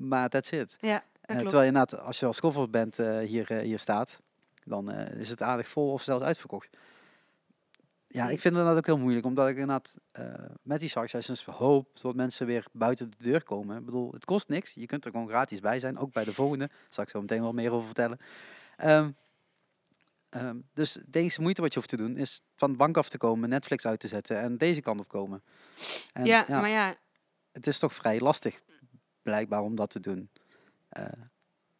maar 0.00 0.28
that's 0.28 0.50
it. 0.50 0.76
Ja, 0.80 0.92
dat 0.92 1.02
klopt. 1.26 1.40
terwijl 1.40 1.60
je 1.60 1.66
inderdaad, 1.66 2.00
als 2.00 2.20
je 2.20 2.26
als 2.26 2.40
coverband 2.40 2.98
eh 2.98 3.18
hier, 3.18 3.52
hier 3.52 3.78
staat, 3.78 4.20
dan 4.64 4.92
is 4.92 5.28
het 5.28 5.42
aardig 5.42 5.68
vol 5.68 5.92
of 5.92 6.02
zelfs 6.02 6.24
uitverkocht. 6.24 6.76
Ja, 8.06 8.28
ik 8.28 8.40
vind 8.40 8.54
dat 8.54 8.76
ook 8.76 8.86
heel 8.86 8.98
moeilijk, 8.98 9.26
omdat 9.26 9.48
ik 9.48 9.56
inderdaad 9.56 9.96
met 10.62 10.80
die 10.80 10.88
Shark 10.88 11.08
Sessions 11.08 11.44
hoop 11.44 12.00
dat 12.00 12.14
mensen 12.14 12.46
weer 12.46 12.64
buiten 12.72 13.10
de 13.10 13.16
deur 13.24 13.42
komen. 13.42 13.78
Ik 13.78 13.84
bedoel, 13.84 14.12
het 14.12 14.24
kost 14.24 14.48
niks. 14.48 14.72
Je 14.74 14.86
kunt 14.86 15.04
er 15.04 15.10
gewoon 15.10 15.28
gratis 15.28 15.60
bij 15.60 15.78
zijn, 15.78 15.98
ook 15.98 16.12
bij 16.12 16.24
de 16.24 16.34
volgende. 16.34 16.66
Daar 16.66 16.76
zal 16.88 17.04
ik 17.04 17.10
zo 17.10 17.20
meteen 17.20 17.40
wel 17.40 17.52
meer 17.52 17.72
over 17.72 17.86
vertellen. 17.86 18.18
Ehm, 18.76 19.10
dus 20.72 20.98
de 21.06 21.18
enige 21.18 21.40
moeite 21.40 21.60
wat 21.60 21.72
je 21.72 21.78
hoeft 21.78 21.90
te 21.90 21.96
doen, 21.96 22.16
is 22.16 22.42
van 22.56 22.70
de 22.70 22.76
bank 22.76 22.96
af 22.96 23.08
te 23.08 23.18
komen, 23.18 23.48
Netflix 23.48 23.86
uit 23.86 24.00
te 24.00 24.08
zetten 24.08 24.40
en 24.40 24.56
deze 24.56 24.80
kant 24.80 25.00
op 25.00 25.08
komen. 25.08 25.42
En, 26.12 26.24
ja, 26.24 26.44
maar 26.48 26.68
ja, 26.68 26.94
het 27.52 27.66
is 27.66 27.78
toch 27.78 27.94
vrij 27.94 28.20
lastig, 28.20 28.60
blijkbaar, 29.22 29.62
om 29.62 29.74
dat 29.76 29.90
te 29.90 30.00
doen. 30.00 30.30
Eh, 30.88 31.04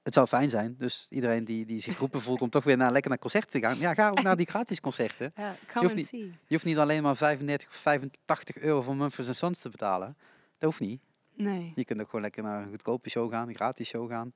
het 0.03 0.15
zou 0.15 0.27
fijn 0.27 0.51
zijn, 0.51 0.75
dus 0.77 1.07
iedereen 1.11 1.45
die, 1.45 1.67
die 1.67 1.81
zich 1.81 1.93
geroepen 1.93 2.23
voelt 2.23 2.43
om 2.43 2.51
toch 2.51 2.65
weer 2.65 2.77
naar, 2.77 2.93
lekker 2.93 3.11
naar 3.11 3.19
concerten 3.19 3.51
te 3.51 3.61
gaan, 3.61 3.79
ja, 3.79 3.95
ga 3.95 4.09
ook 4.09 4.23
naar 4.23 4.37
die 4.37 4.47
gratis 4.47 4.81
concerten. 4.81 5.33
ja 5.37 5.57
Je 5.75 5.81
hoeft 5.81 5.95
niet-. 5.95 6.11
Je 6.11 6.33
hoeft 6.49 6.65
niet 6.65 6.79
alleen 6.79 7.03
maar 7.03 7.17
35 7.17 7.69
of 7.69 7.75
85 7.75 8.59
euro 8.59 8.83
voor 8.83 8.97
Memphis 8.97 9.39
Sons 9.39 9.59
te 9.59 9.71
betalen. 9.71 10.17
Dat 10.59 10.69
hoeft 10.69 10.81
niet. 10.81 11.01
Nee. 11.35 11.73
Je 11.75 11.85
kunt 11.85 12.01
ook 12.01 12.07
gewoon 12.07 12.23
lekker 12.23 12.43
naar 12.43 12.63
een 12.63 12.69
goedkope 12.69 13.11
show 13.11 13.33
gaan, 13.33 13.49
een 13.49 13.55
gratis 13.55 13.89
show 13.89 14.11
gaan. 14.11 14.33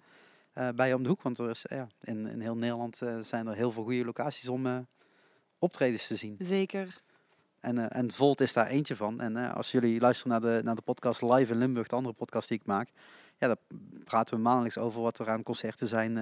Eh, 0.55 0.69
bij 0.75 0.95
om 0.95 1.03
de 1.03 1.09
hoek, 1.09 1.23
want 1.23 1.39
er 1.39 1.51
is, 1.51 1.65
ja, 1.69 1.89
in, 2.01 2.27
in 2.27 2.41
heel 2.41 2.57
Nederland 2.57 3.03
eh, 3.03 3.19
zijn 3.19 3.47
er 3.47 3.55
heel 3.55 3.73
veel 3.73 3.83
goede 3.83 4.05
locaties 4.05 4.49
om 4.49 4.67
eh, 4.67 4.79
optredens 5.59 6.07
te 6.07 6.17
zien. 6.17 6.37
Zeker. 6.39 7.01
En, 7.61 7.91
en 7.91 8.13
Volt 8.13 8.41
is 8.41 8.53
daar 8.53 8.67
eentje 8.67 8.97
van. 8.97 9.21
En 9.21 9.37
als 9.37 9.71
jullie 9.71 10.01
luisteren 10.01 10.33
naar 10.33 10.41
de, 10.41 10.63
naar 10.65 10.75
de 10.75 10.83
podcast 10.83 11.23
Live 11.23 11.53
in 11.53 11.59
Limburg, 11.59 11.87
de 11.87 11.97
andere 11.97 12.15
podcast 12.15 12.49
die 12.49 12.59
ik 12.59 12.67
maak, 12.67 12.89
ja, 13.39 13.47
daar 13.47 13.57
praten 14.05 14.37
we 14.37 14.43
maandelijks 14.43 14.79
over 14.79 15.01
wat 15.01 15.19
er 15.19 15.31
aan 15.31 15.43
concerten 15.43 15.89
zijn 15.89 16.17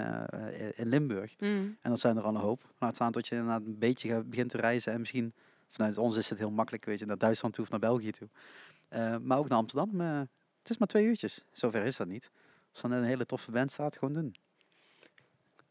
in 0.74 0.88
Limburg. 0.88 1.34
Mm. 1.38 1.76
En 1.80 1.90
dat 1.90 2.00
zijn 2.00 2.16
er 2.16 2.22
al 2.22 2.34
een 2.34 2.40
hoop. 2.40 2.62
Laat 2.78 2.94
staan 2.94 3.12
tot 3.12 3.28
je 3.28 3.34
inderdaad 3.34 3.66
een 3.66 3.78
beetje 3.78 4.22
begint 4.22 4.50
te 4.50 4.56
reizen 4.56 4.92
en 4.92 5.00
misschien, 5.00 5.32
vanuit 5.70 5.98
ons 5.98 6.16
is 6.16 6.28
het 6.28 6.38
heel 6.38 6.50
makkelijk, 6.50 6.84
weet 6.84 6.98
je, 6.98 7.06
naar 7.06 7.18
Duitsland 7.18 7.54
toe 7.54 7.64
of 7.64 7.70
naar 7.70 7.80
België 7.80 8.10
toe. 8.10 8.28
Maar 9.22 9.38
ook 9.38 9.48
naar 9.48 9.58
Amsterdam. 9.58 10.00
het 10.00 10.70
is 10.70 10.78
maar 10.78 10.88
twee 10.88 11.04
uurtjes. 11.04 11.44
Zover 11.52 11.84
is 11.84 11.96
dat 11.96 12.06
niet. 12.06 12.30
Als 12.72 12.80
dan 12.80 12.90
een 12.92 13.04
hele 13.04 13.26
toffe 13.26 13.50
band 13.50 13.72
staat, 13.72 13.98
gewoon 13.98 14.14
doen. 14.14 14.34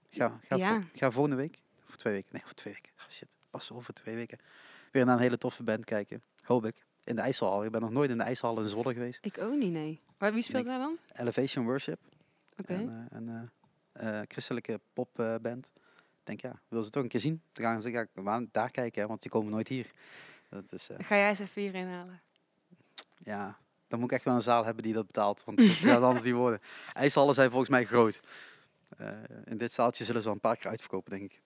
Ga, 0.09 0.39
ga, 0.41 0.55
Ja. 0.55 0.83
ga 0.93 1.11
volgende 1.11 1.37
week, 1.37 1.57
of 1.89 1.95
twee 1.95 2.13
weken, 2.13 2.29
nee, 2.31 2.41
voor 2.45 2.53
twee 2.53 2.73
weken. 2.73 2.91
Ah, 2.97 3.09
shit, 3.09 3.27
pas 3.49 3.71
over 3.71 3.93
twee 3.93 4.15
weken. 4.15 4.39
Weer 4.91 5.05
naar 5.05 5.15
een 5.15 5.21
hele 5.21 5.37
toffe 5.37 5.63
band 5.63 5.85
kijken. 5.85 6.21
Hoop 6.41 6.65
ik. 6.65 6.85
In 7.03 7.15
de 7.15 7.21
IJsselhal. 7.21 7.65
Ik 7.65 7.71
ben 7.71 7.81
nog 7.81 7.91
nooit 7.91 8.09
in 8.09 8.17
de 8.17 8.23
IJsselhal 8.23 8.59
in 8.61 8.69
Zwolle 8.69 8.93
geweest. 8.93 9.25
Ik 9.25 9.37
ook 9.37 9.53
niet, 9.53 9.71
nee. 9.71 9.99
Maar 10.17 10.33
wie 10.33 10.43
speelt 10.43 10.65
daar 10.65 10.79
dan? 10.79 10.97
Elevation 11.13 11.65
Worship. 11.65 11.99
Oké. 12.57 12.73
En, 12.73 12.93
eh, 12.93 13.17
een 13.17 13.51
eh, 13.93 14.19
eh, 14.19 14.25
christelijke 14.27 14.79
popband. 14.93 15.71
Ik 16.19 16.27
denk, 16.27 16.41
ja, 16.41 16.61
wil 16.67 16.83
ze 16.83 16.89
toch 16.89 17.03
een 17.03 17.09
keer 17.09 17.19
zien? 17.19 17.41
Dan 17.53 17.65
gaan 17.65 17.81
ze 17.81 18.07
daar 18.51 18.71
kijken, 18.71 19.01
hè, 19.01 19.07
want 19.07 19.21
die 19.21 19.31
komen 19.31 19.51
nooit 19.51 19.67
hier. 19.67 19.91
Dat 20.49 20.71
is, 20.73 20.89
Ga 20.97 21.15
jij 21.15 21.33
ze 21.35 21.43
even 21.43 21.61
hierheen 21.61 21.87
halen? 21.87 22.21
ja, 23.17 23.57
dan 23.91 23.99
moet 23.99 24.10
ik 24.12 24.15
echt 24.15 24.25
wel 24.25 24.36
een 24.36 24.41
zaal 24.41 24.65
hebben 24.65 24.84
die 24.84 24.93
dat 24.93 25.06
betaalt, 25.06 25.43
want 25.43 25.60
het 25.60 25.67
gaat 25.69 26.01
anders 26.10 26.23
niet 26.23 26.34
worden. 26.34 26.60
IJshallen 26.93 27.34
zijn 27.34 27.49
volgens 27.49 27.69
mij 27.69 27.86
groot. 27.86 28.19
Eh, 28.97 29.08
in 29.45 29.58
dit 29.58 29.71
zaaltje 29.71 30.04
zullen 30.04 30.21
ze 30.21 30.27
wel 30.27 30.36
een 30.36 30.41
paar 30.41 30.58
keer 30.58 30.69
uitverkopen, 30.69 31.12
denk 31.12 31.23
ik. 31.32 31.41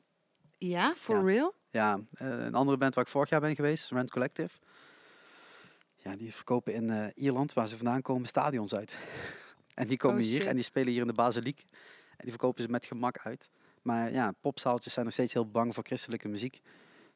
Ja, 0.58 0.94
for 0.98 1.16
Ja. 1.16 1.22
real? 1.22 1.54
Ja, 1.70 2.00
eh, 2.14 2.28
een 2.28 2.54
andere 2.56 2.78
band 2.78 2.96
waar 2.96 3.04
ik 3.04 3.10
vorig 3.10 3.30
jaar 3.30 3.40
ben 3.42 3.56
geweest, 3.56 3.92
Rent 3.92 4.12
Collective. 4.12 4.58
Ja, 5.96 6.16
die 6.16 6.34
verkopen 6.34 6.74
in 6.74 6.90
eh, 6.90 7.06
Ierland, 7.16 7.54
waar 7.54 7.68
ze 7.68 7.76
vandaan 7.78 8.02
komen, 8.02 8.28
stadions 8.28 8.76
uit. 8.76 8.98
en 9.74 9.88
die 9.88 9.98
komen 9.98 10.22
Oh, 10.22 10.28
hier 10.28 10.48
en 10.48 10.56
die 10.56 10.64
spelen 10.64 10.92
hier 10.92 11.02
in 11.02 11.08
de 11.08 11.14
Basiliek. 11.14 11.66
En 12.10 12.18
die 12.22 12.30
verkopen 12.30 12.64
ze 12.64 12.70
met 12.70 12.86
gemak 12.86 13.18
uit. 13.24 13.50
Maar 13.82 14.12
ja, 14.12 14.32
popzaaltjes 14.42 14.94
zijn 14.94 15.06
nog 15.06 15.14
steeds 15.14 15.34
heel 15.34 15.50
bang 15.50 15.74
voor 15.74 15.84
christelijke 15.84 16.28
muziek. 16.28 16.62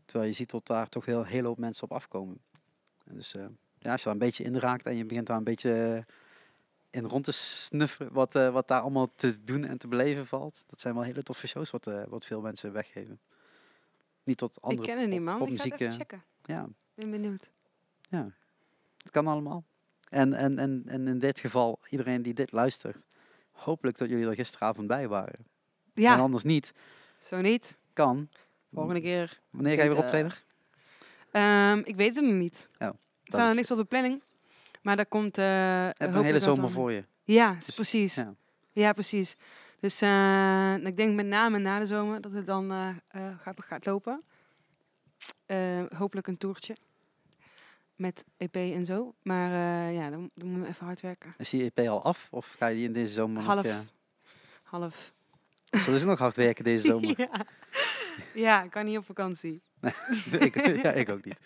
Terwijl 0.06 0.30
je 0.30 0.36
ziet 0.36 0.50
dat 0.52 0.68
daar 0.68 0.90
toch 0.90 1.06
heel, 1.06 1.24
hele 1.26 1.48
hoop 1.48 1.58
mensen 1.58 1.84
op 1.84 1.92
afkomen. 1.92 2.42
En 3.06 3.16
dus 3.16 3.36
ja, 3.80 3.92
als 3.92 4.00
je 4.00 4.06
daar 4.06 4.14
een 4.14 4.20
beetje 4.20 4.44
in 4.44 4.58
raakt 4.58 4.86
en 4.86 4.96
je 4.96 5.06
begint 5.06 5.28
daar 5.28 5.38
een 5.38 5.44
beetje 5.44 6.06
eh, 6.06 7.00
in 7.00 7.06
rond 7.06 7.24
te 7.24 7.32
snufferen 7.32 8.14
wat, 8.14 8.36
eh, 8.36 8.50
wat 8.50 8.68
daar 8.68 8.82
allemaal 8.82 9.12
te 9.16 9.44
doen 9.44 9.66
en 9.66 9.78
te 9.78 9.88
beleven 9.88 10.28
valt. 10.28 10.64
Dat 10.68 10.82
zijn 10.82 10.94
wel 10.94 11.04
hele 11.04 11.24
toffe 11.24 11.48
shows 11.48 11.70
wat, 11.70 11.88
eh, 11.88 12.04
wat 12.08 12.26
veel 12.26 12.42
mensen 12.42 12.72
weggeven. 12.74 13.20
Niet 14.24 14.38
tot 14.38 14.62
andere 14.62 14.92
ik 14.92 14.96
ken 14.96 15.10
man. 15.10 15.12
Ik 15.12 15.24
ga 15.26 15.32
het 15.32 15.40
popmuziek, 15.40 15.80
even 15.80 15.94
checken. 15.94 16.24
ja, 16.44 16.68
ben 16.94 17.12
benieuwd. 17.12 17.50
ja, 18.10 18.32
het 19.04 19.12
kan 19.12 19.28
allemaal. 19.28 19.64
En, 20.10 20.34
en, 20.34 20.60
en, 20.60 20.84
en 20.88 21.08
in 21.08 21.20
dit 21.20 21.40
geval, 21.40 21.80
iedereen 21.90 22.22
die 22.22 22.34
dit 22.34 22.52
luistert, 22.52 23.06
hopelijk 23.52 23.98
dat 23.98 24.10
jullie 24.10 24.28
er 24.28 24.36
gisteravond 24.36 24.88
bij 24.88 25.08
waren. 25.08 25.36
En 25.36 25.46
Ja, 25.94 26.18
anders 26.18 26.44
niet, 26.44 26.74
zo 27.20 27.42
niet. 27.42 27.78
kan. 27.94 28.30
Volgende 28.74 29.02
keer. 29.02 29.40
Wanneer 29.50 29.76
ga 29.78 29.84
je 29.84 29.90
weer 29.90 29.98
optreden? 29.98 30.32
Ehm, 31.32 31.82
ik 31.84 31.96
weet 31.96 32.16
het 32.16 32.26
nog 32.26 32.34
niet. 32.34 32.68
Oh, 32.80 32.90
staat 33.34 33.42
nog 33.42 33.50
is- 33.50 33.56
niks 33.56 33.72
op 33.72 33.78
de 33.78 33.84
planning. 33.86 34.22
Maar 34.82 34.96
daar 34.96 35.06
komt... 35.06 35.36
Je 35.36 35.42
hebt 35.98 36.16
een 36.16 36.24
hele 36.24 36.40
zomer 36.40 36.70
voor 36.72 36.92
je. 36.92 37.04
Ja, 37.24 37.56
is 37.60 37.66
Dus, 37.66 37.76
precies. 37.76 38.16
Ja. 38.16 38.34
ja. 38.72 38.94
precies. 38.94 39.36
Dus 39.80 40.02
eh, 40.02 40.76
ik 40.84 40.98
denk 40.98 41.16
met 41.16 41.26
name 41.26 41.58
na 41.60 41.80
de 41.80 41.86
zomer 41.86 42.22
dat 42.22 42.32
het 42.32 42.46
dan 42.46 42.72
eh, 42.72 42.90
eh, 43.08 43.34
gaat, 43.42 43.64
gaat 43.64 43.86
lopen. 43.86 44.24
Hopelijk 45.98 46.28
een 46.28 46.38
toertje. 46.38 46.76
Met 47.96 48.26
EP 48.38 48.56
en 48.56 48.86
zo. 48.86 49.14
Maar 49.22 49.52
ja, 49.92 50.10
dan, 50.10 50.30
dan 50.34 50.48
moeten 50.48 50.62
we 50.64 50.70
even 50.70 50.86
hard 50.86 51.02
werken. 51.02 51.34
Is 51.38 51.50
die 51.50 51.72
EP 51.74 51.88
al 51.88 52.04
af? 52.04 52.28
Of 52.32 52.56
ga 52.58 52.68
je 52.68 52.76
die 52.76 52.86
in 52.86 52.94
deze 52.94 53.14
zomer 53.14 53.42
Half. 53.44 53.56
nog... 53.56 53.66
Ja, 53.66 53.84
Half. 54.64 55.14
dus 55.70 56.04
nog 56.04 56.20
hard 56.20 56.36
werken 56.36 56.64
deze 56.64 56.86
zomer? 56.92 57.14
ja. 57.18 57.30
ja, 58.34 58.64
ik 58.64 58.70
kan 58.72 58.86
niet 58.86 58.98
op 58.98 59.06
vakantie. 59.06 59.62
ik, 60.40 60.82
ja, 60.84 60.92
ik 60.92 61.10
ook 61.10 61.26
niet. 61.26 61.40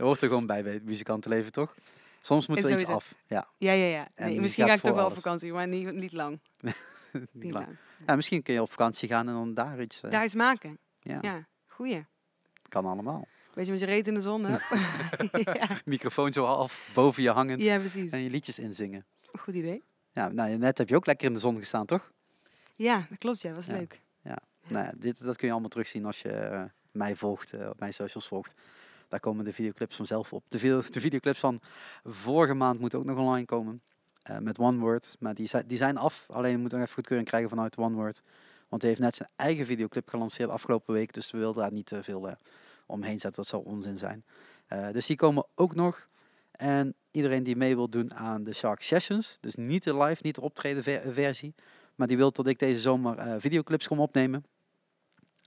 Dat 0.00 0.08
hoort 0.08 0.22
er 0.22 0.28
gewoon 0.28 0.46
bij 0.46 0.62
bij 0.62 0.72
het 0.72 0.84
muzikantenleven, 0.84 1.52
toch? 1.52 1.74
Soms 2.20 2.46
moet 2.46 2.64
er 2.64 2.80
iets 2.80 2.84
af. 2.90 3.14
Ja, 3.26 3.48
Ja, 3.58 3.72
ja, 3.72 3.84
ja. 3.86 4.08
En 4.14 4.28
Nee, 4.28 4.40
misschien 4.40 4.66
ga 4.66 4.72
ik 4.72 4.80
toch 4.80 4.94
wel 4.94 5.06
op 5.06 5.14
vakantie, 5.14 5.52
maar 5.52 5.68
niet, 5.68 5.92
niet 5.92 6.12
lang. 6.12 6.40
niet 6.60 6.74
Niet 7.32 7.52
lang. 7.52 7.64
lang. 7.66 7.76
ja, 8.06 8.16
misschien 8.16 8.42
kun 8.42 8.54
je 8.54 8.62
op 8.62 8.70
vakantie 8.70 9.08
gaan 9.08 9.28
en 9.28 9.34
dan 9.34 9.54
daar 9.54 9.80
iets... 9.80 10.02
eh, 10.02 10.10
Daar 10.10 10.24
iets 10.24 10.34
maken. 10.34 10.78
ja, 11.00 11.18
Ja, 11.20 11.46
goeie. 11.66 12.04
kan 12.68 12.86
allemaal. 12.86 13.26
Beetje 13.54 13.70
met 13.72 13.80
je 13.80 13.86
reet 13.86 14.06
in 14.06 14.14
de 14.14 14.20
zon, 14.20 14.44
hè? 14.44 14.56
ja. 15.60 15.68
Microfoon 15.84 16.32
zo 16.32 16.44
half 16.44 16.90
boven 16.94 17.22
je 17.22 17.30
hangend 17.30 17.60
ja, 17.62 17.78
precies. 17.78 18.12
en 18.12 18.22
je 18.22 18.30
liedjes 18.30 18.58
inzingen. 18.58 19.04
Goed 19.38 19.54
idee. 19.54 19.82
Ja, 20.12 20.28
nou, 20.28 20.56
net 20.56 20.78
heb 20.78 20.88
je 20.88 20.96
ook 20.96 21.06
lekker 21.06 21.26
in 21.26 21.32
de 21.32 21.38
zon 21.40 21.56
gestaan, 21.56 21.86
toch? 21.86 22.12
Ja, 22.74 23.06
dat 23.08 23.18
klopt. 23.18 23.42
Ja, 23.42 23.48
dat 23.48 23.56
was 23.56 23.66
Ja. 23.66 23.78
leuk. 23.80 24.00
Nou 24.68 24.84
ja, 24.84 24.92
dit, 24.96 25.24
dat 25.24 25.36
kun 25.36 25.46
je 25.46 25.52
allemaal 25.52 25.70
terugzien 25.70 26.04
als 26.04 26.22
je 26.22 26.32
eh, 26.32 26.62
mij 26.90 27.16
volgt, 27.16 27.52
eh, 27.52 27.68
op 27.68 27.78
mijn 27.80 27.92
socials 27.92 28.28
volgt. 28.28 28.54
Daar 29.10 29.20
komen 29.20 29.44
de 29.44 29.52
videoclips 29.52 29.96
vanzelf 29.96 30.32
op. 30.32 30.44
De, 30.48 30.58
de 30.90 31.00
videoclips 31.00 31.38
van 31.38 31.60
vorige 32.04 32.54
maand 32.54 32.80
moeten 32.80 32.98
ook 32.98 33.04
nog 33.04 33.18
online 33.18 33.46
komen. 33.46 33.82
Uh, 34.30 34.38
met 34.38 34.58
OneWord. 34.58 35.16
Maar 35.18 35.34
die 35.34 35.46
zijn, 35.46 35.66
die 35.66 35.78
zijn 35.78 35.96
af. 35.96 36.26
Alleen 36.28 36.60
moet 36.60 36.70
nog 36.70 36.80
even 36.80 36.94
goedkeuring 36.94 37.28
krijgen 37.28 37.50
vanuit 37.50 37.76
OneWord. 37.76 38.22
Want 38.68 38.82
hij 38.82 38.90
heeft 38.90 39.02
net 39.02 39.16
zijn 39.16 39.28
eigen 39.36 39.66
videoclip 39.66 40.08
gelanceerd 40.08 40.50
afgelopen 40.50 40.94
week. 40.94 41.12
Dus 41.12 41.30
we 41.30 41.38
wilden 41.38 41.62
daar 41.62 41.72
niet 41.72 41.86
te 41.86 42.02
veel 42.02 42.28
uh, 42.28 42.34
omheen 42.86 43.18
zetten. 43.18 43.42
Dat 43.42 43.46
zou 43.46 43.64
onzin 43.64 43.96
zijn. 43.96 44.24
Uh, 44.68 44.90
dus 44.90 45.06
die 45.06 45.16
komen 45.16 45.46
ook 45.54 45.74
nog. 45.74 46.08
En 46.50 46.94
iedereen 47.10 47.42
die 47.42 47.56
mee 47.56 47.74
wil 47.74 47.88
doen 47.88 48.14
aan 48.14 48.44
de 48.44 48.54
Shark 48.54 48.82
Sessions. 48.82 49.38
Dus 49.40 49.54
niet 49.54 49.84
de 49.84 50.02
live, 50.02 50.22
niet 50.22 50.34
de 50.34 50.40
optreden 50.40 50.82
ver 50.82 51.12
versie. 51.12 51.54
Maar 51.94 52.06
die 52.06 52.16
wil 52.16 52.32
dat 52.32 52.46
ik 52.46 52.58
deze 52.58 52.80
zomer 52.80 53.40
videoclips 53.40 53.88
kom 53.88 54.00
opnemen. 54.00 54.44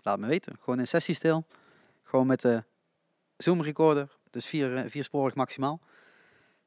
Laat 0.01 0.19
me 0.19 0.27
weten. 0.27 0.55
Gewoon 0.59 0.79
in 0.79 0.87
sessiestil. 0.87 1.45
Gewoon 2.03 2.27
met 2.27 2.41
de 2.41 2.63
Zoom 3.37 3.61
recorder. 3.61 4.17
Dus 4.29 4.45
vier, 4.45 4.89
viersporig 4.89 5.35
maximaal. 5.35 5.81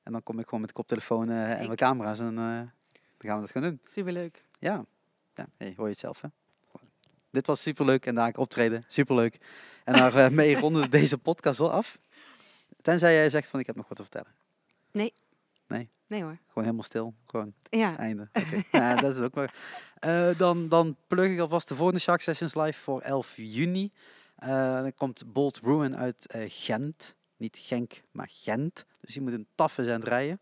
En 0.06 0.12
dan 0.12 0.22
kom 0.22 0.38
ik 0.38 0.44
gewoon 0.44 0.60
met 0.60 0.68
de 0.68 0.74
koptelefoon 0.74 1.28
uh, 1.28 1.50
en 1.50 1.66
mijn 1.66 1.76
camera's 1.76 2.18
en 2.18 2.30
uh, 2.32 2.36
dan 2.36 2.70
gaan 3.18 3.34
we 3.34 3.40
dat 3.40 3.50
gaan 3.50 3.62
doen. 3.62 3.80
Superleuk. 3.84 4.44
Ja, 4.58 4.84
ja 5.34 5.46
hey, 5.56 5.74
hoor 5.76 5.84
je 5.84 5.90
het 5.90 6.00
zelf 6.00 6.20
hè. 6.20 6.28
Dit 7.30 7.46
was 7.46 7.62
superleuk 7.62 8.06
en 8.06 8.14
daar 8.14 8.28
ik 8.28 8.38
optreden, 8.38 8.84
superleuk. 8.88 9.38
En 9.84 9.92
daarmee 9.92 10.54
uh, 10.54 10.60
ronden 10.64 10.82
we 10.82 10.88
deze 10.88 11.18
podcast 11.18 11.58
wel 11.58 11.70
af. 11.70 11.98
Tenzij 12.82 13.14
jij 13.14 13.30
zegt 13.30 13.48
van 13.48 13.60
ik 13.60 13.66
heb 13.66 13.76
nog 13.76 13.88
wat 13.88 13.96
te 13.96 14.02
vertellen. 14.02 14.34
Nee. 14.90 15.12
Nee? 15.66 15.88
Nee 16.06 16.22
hoor. 16.22 16.38
Gewoon 16.48 16.64
helemaal 16.64 16.82
stil. 16.82 17.14
Gewoon 17.26 17.54
ja. 17.70 17.96
einde. 17.98 18.28
Okay. 18.32 18.64
ja, 18.72 18.96
dat 18.96 19.16
is 19.16 19.22
ook 19.22 19.34
maar. 19.34 19.54
Dan, 20.36 20.68
dan 20.68 20.96
plug 21.06 21.30
ik 21.30 21.38
alvast 21.38 21.68
de 21.68 21.74
volgende 21.74 22.00
Shark 22.00 22.20
Sessions 22.20 22.54
live 22.54 22.80
voor 22.80 23.00
11 23.00 23.32
juni. 23.36 23.92
Uh, 24.42 24.48
dan 24.80 24.94
komt 24.94 25.32
Bolt 25.32 25.60
Ruin 25.62 25.96
uit 25.96 26.34
uh, 26.36 26.44
Gent. 26.46 27.16
Niet 27.36 27.56
Genk, 27.60 28.02
maar 28.10 28.28
Gent. 28.30 28.84
Dus 29.00 29.14
je 29.14 29.20
moet 29.20 29.32
een 29.32 29.46
taffe 29.54 29.84
zijn 29.84 30.04
rijden. 30.04 30.40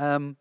Um, 0.00 0.36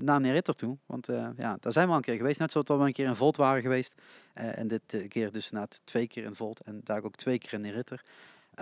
naar 0.00 0.20
Neritter 0.20 0.54
toe. 0.54 0.78
Want 0.86 1.06
ja, 1.36 1.56
daar 1.60 1.72
zijn 1.72 1.84
we 1.86 1.90
al 1.90 1.96
een 1.96 2.02
keer 2.02 2.16
geweest. 2.16 2.38
Net 2.38 2.52
zoals 2.52 2.68
we 2.68 2.74
een 2.74 2.92
keer 2.92 3.06
in 3.06 3.16
Volt 3.16 3.36
waren 3.36 3.62
geweest. 3.62 3.94
En 4.32 4.68
dit 4.68 5.06
keer 5.08 5.32
dus 5.32 5.50
na 5.50 5.66
twee 5.84 6.06
keer 6.06 6.24
in 6.24 6.34
Volt. 6.34 6.60
En 6.60 6.80
daar 6.84 7.02
ook 7.02 7.16
twee 7.16 7.38
keer 7.38 7.52
in 7.52 7.60
Neritter. 7.60 8.04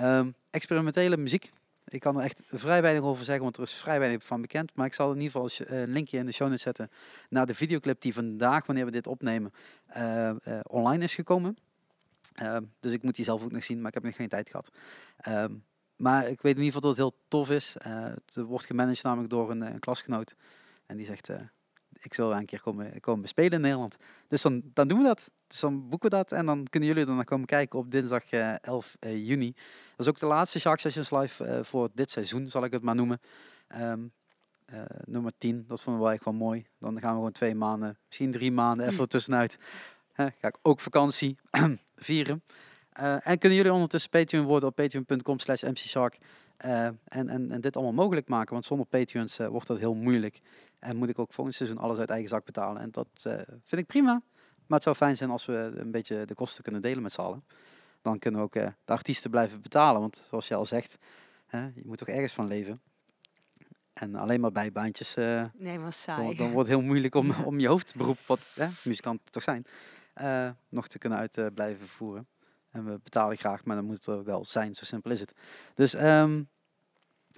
Um, 0.00 0.34
experimentele 0.50 1.16
muziek. 1.16 1.52
Ik 1.88 2.00
kan 2.00 2.16
er 2.16 2.24
echt 2.24 2.42
vrij 2.46 2.82
weinig 2.82 3.02
over 3.02 3.24
zeggen, 3.24 3.44
want 3.44 3.56
er 3.56 3.62
is 3.62 3.72
vrij 3.72 3.98
weinig 3.98 4.24
van 4.24 4.40
bekend. 4.40 4.70
Maar 4.74 4.86
ik 4.86 4.94
zal 4.94 5.12
in 5.12 5.20
ieder 5.20 5.40
geval 5.40 5.76
een 5.78 5.92
linkje 5.92 6.18
in 6.18 6.26
de 6.26 6.32
show 6.32 6.46
notes 6.46 6.62
zetten 6.62 6.90
naar 7.28 7.46
de 7.46 7.54
videoclip 7.54 8.00
die 8.00 8.14
vandaag, 8.14 8.66
wanneer 8.66 8.84
we 8.84 8.90
dit 8.90 9.06
opnemen, 9.06 9.52
online 10.62 11.04
is 11.04 11.14
gekomen. 11.14 11.56
Um, 12.42 12.72
dus 12.80 12.92
ik 12.92 13.02
moet 13.02 13.14
die 13.14 13.24
zelf 13.24 13.42
ook 13.42 13.52
nog 13.52 13.64
zien, 13.64 13.78
maar 13.78 13.88
ik 13.88 13.94
heb 13.94 14.02
nog 14.02 14.16
geen 14.16 14.28
tijd 14.28 14.48
gehad. 14.48 14.70
Um, 15.28 15.64
maar 15.96 16.28
ik 16.28 16.42
weet 16.42 16.56
in 16.56 16.62
ieder 16.62 16.74
geval 16.74 16.80
dat 16.80 16.90
het 16.90 16.98
heel 16.98 17.24
tof 17.28 17.50
is. 17.50 17.76
Uh, 17.86 18.04
het 18.04 18.36
wordt 18.36 18.66
gemanaged 18.66 19.02
namelijk 19.02 19.30
door 19.30 19.50
een, 19.50 19.60
een 19.60 19.78
klasgenoot. 19.78 20.34
En 20.86 20.96
die 20.96 21.06
zegt, 21.06 21.28
uh, 21.28 21.36
ik 22.00 22.14
wil 22.14 22.32
een 22.32 22.46
keer 22.46 22.60
komen, 22.60 23.00
komen 23.00 23.22
bespelen 23.22 23.52
in 23.52 23.60
Nederland. 23.60 23.96
Dus 24.28 24.42
dan, 24.42 24.62
dan 24.72 24.88
doen 24.88 24.98
we 24.98 25.04
dat. 25.04 25.30
Dus 25.46 25.60
dan 25.60 25.88
boeken 25.88 26.10
we 26.10 26.16
dat 26.16 26.32
en 26.32 26.46
dan 26.46 26.66
kunnen 26.70 26.88
jullie 26.88 27.04
dan 27.04 27.24
komen 27.24 27.46
kijken 27.46 27.78
op 27.78 27.90
dinsdag 27.90 28.32
uh, 28.32 28.58
11 28.60 28.96
uh, 29.00 29.26
juni. 29.26 29.52
Dat 29.96 30.06
is 30.06 30.08
ook 30.08 30.18
de 30.18 30.26
laatste 30.26 30.60
Shark 30.60 30.80
Sessions 30.80 31.10
live 31.10 31.64
voor 31.64 31.88
dit 31.94 32.10
seizoen, 32.10 32.48
zal 32.48 32.64
ik 32.64 32.72
het 32.72 32.82
maar 32.82 32.94
noemen. 32.94 33.20
Um, 33.76 34.12
nummer 35.04 35.32
10, 35.38 35.64
dat 35.66 35.82
vonden 35.82 36.02
we 36.02 36.12
echt 36.12 36.24
wel 36.24 36.34
mooi. 36.34 36.66
Dan 36.78 37.00
gaan 37.00 37.10
we 37.10 37.16
gewoon 37.16 37.32
twee 37.32 37.54
maanden, 37.54 37.98
misschien 38.06 38.30
drie 38.30 38.52
maanden 38.52 38.88
even 38.88 39.08
tussenuit. 39.08 39.58
Ga 40.14 40.48
ik 40.48 40.58
ook 40.62 40.80
vakantie 40.80 41.36
vieren. 41.96 42.42
Uh, 43.00 43.28
en 43.28 43.38
kunnen 43.38 43.58
jullie 43.58 43.72
ondertussen 43.72 44.10
Patreon 44.10 44.44
worden 44.44 44.68
op 44.68 44.74
patreon.com 44.74 45.38
slash 45.38 45.62
mcshark. 45.62 46.18
Uh, 46.64 46.84
en, 46.84 46.98
en, 47.04 47.50
en 47.50 47.60
dit 47.60 47.76
allemaal 47.76 48.04
mogelijk 48.04 48.28
maken, 48.28 48.52
want 48.52 48.64
zonder 48.64 48.86
Patreons 48.86 49.38
uh, 49.38 49.46
wordt 49.46 49.66
dat 49.66 49.78
heel 49.78 49.94
moeilijk. 49.94 50.40
En 50.78 50.96
moet 50.96 51.08
ik 51.08 51.18
ook 51.18 51.32
volgend 51.32 51.56
seizoen 51.56 51.78
alles 51.78 51.98
uit 51.98 52.10
eigen 52.10 52.28
zak 52.28 52.44
betalen. 52.44 52.82
En 52.82 52.90
dat 52.90 53.08
vind 53.64 53.80
ik 53.80 53.86
prima. 53.86 54.22
Maar 54.66 54.78
het 54.78 54.82
zou 54.82 54.96
fijn 54.96 55.16
zijn 55.16 55.30
als 55.30 55.46
we 55.46 55.72
een 55.76 55.90
beetje 55.90 56.24
de 56.24 56.34
kosten 56.34 56.62
kunnen 56.62 56.82
delen 56.82 57.02
met 57.02 57.12
z'n 57.12 57.20
allen. 57.20 57.44
Dan 58.02 58.18
kunnen 58.18 58.40
we 58.40 58.46
ook 58.46 58.52
de 58.52 58.92
artiesten 58.92 59.30
blijven 59.30 59.62
betalen. 59.62 60.00
Want 60.00 60.26
zoals 60.28 60.48
je 60.48 60.54
al 60.54 60.66
zegt, 60.66 60.98
je 61.50 61.82
moet 61.84 61.98
toch 61.98 62.08
ergens 62.08 62.32
van 62.32 62.46
leven. 62.46 62.80
En 63.92 64.14
alleen 64.14 64.40
maar 64.40 64.52
bijbaantjes. 64.52 65.14
nee, 65.54 65.78
maar 65.78 65.92
saai. 65.92 66.26
Dan, 66.26 66.36
dan, 66.36 66.50
wordt 66.50 66.68
het 66.68 66.78
heel 66.78 66.86
moeilijk 66.86 67.14
om, 67.14 67.30
om 67.50 67.58
je 67.58 67.68
hoofdberoep, 67.68 68.18
wat 68.26 68.56
muzikant 68.84 69.20
toch 69.30 69.42
zijn, 69.42 69.66
nog 70.68 70.88
te 70.88 70.98
kunnen 70.98 71.18
uit 71.18 71.54
blijven 71.54 71.88
voeren. 71.88 72.26
En 72.70 72.84
we 72.84 73.00
betalen 73.02 73.36
graag, 73.36 73.64
maar 73.64 73.76
dan 73.76 73.84
moet 73.84 73.96
het 73.96 74.06
er 74.06 74.24
wel 74.24 74.44
zijn. 74.44 74.74
Zo 74.74 74.84
simpel 74.84 75.10
is 75.10 75.20
het. 75.20 75.34
Dus 75.74 75.94
um, 75.94 76.48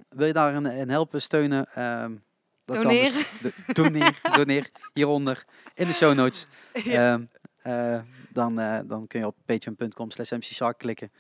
wil 0.09 0.27
je 0.27 0.33
daarin 0.33 0.67
in 0.67 0.89
helpen, 0.89 1.23
steunen? 1.23 1.83
Um, 2.03 2.23
dat 2.65 2.77
doneer. 2.77 3.13
Kan 3.13 3.23
dus, 3.41 3.53
doneer, 3.67 4.21
doneer. 4.33 4.71
Hieronder 4.93 5.45
in 5.75 5.87
de 5.87 5.93
show 5.93 6.15
notes. 6.15 6.47
Ja. 6.85 7.13
Um, 7.13 7.29
uh, 7.67 8.01
dan, 8.33 8.61
uh, 8.61 8.79
dan 8.85 9.07
kun 9.07 9.21
je 9.21 9.27
op 9.27 9.37
patreon.com 9.45 10.11
slash 10.11 10.31
mcshark 10.31 10.79
klikken. 10.79 11.11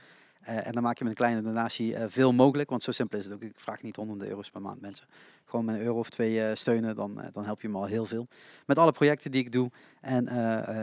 Uh, 0.48 0.66
en 0.66 0.72
dan 0.72 0.82
maak 0.82 0.98
je 0.98 1.04
met 1.04 1.12
een 1.12 1.18
kleine 1.18 1.42
donatie 1.42 1.92
uh, 1.92 2.04
veel 2.08 2.32
mogelijk, 2.32 2.70
want 2.70 2.82
zo 2.82 2.92
simpel 2.92 3.18
is 3.18 3.24
het 3.24 3.34
ook. 3.34 3.42
Ik 3.42 3.52
vraag 3.56 3.82
niet 3.82 3.96
honderden 3.96 4.28
euro's 4.28 4.50
per 4.50 4.60
maand 4.60 4.80
mensen. 4.80 5.06
Gewoon 5.44 5.64
met 5.64 5.74
een 5.74 5.80
euro 5.80 5.98
of 5.98 6.10
twee 6.10 6.34
uh, 6.34 6.54
steunen, 6.54 6.96
dan, 6.96 7.20
dan 7.32 7.44
help 7.44 7.60
je 7.60 7.68
me 7.68 7.76
al 7.76 7.84
heel 7.84 8.06
veel. 8.06 8.26
Met 8.66 8.78
alle 8.78 8.92
projecten 8.92 9.30
die 9.30 9.40
ik 9.40 9.52
doe 9.52 9.70
en 10.00 10.24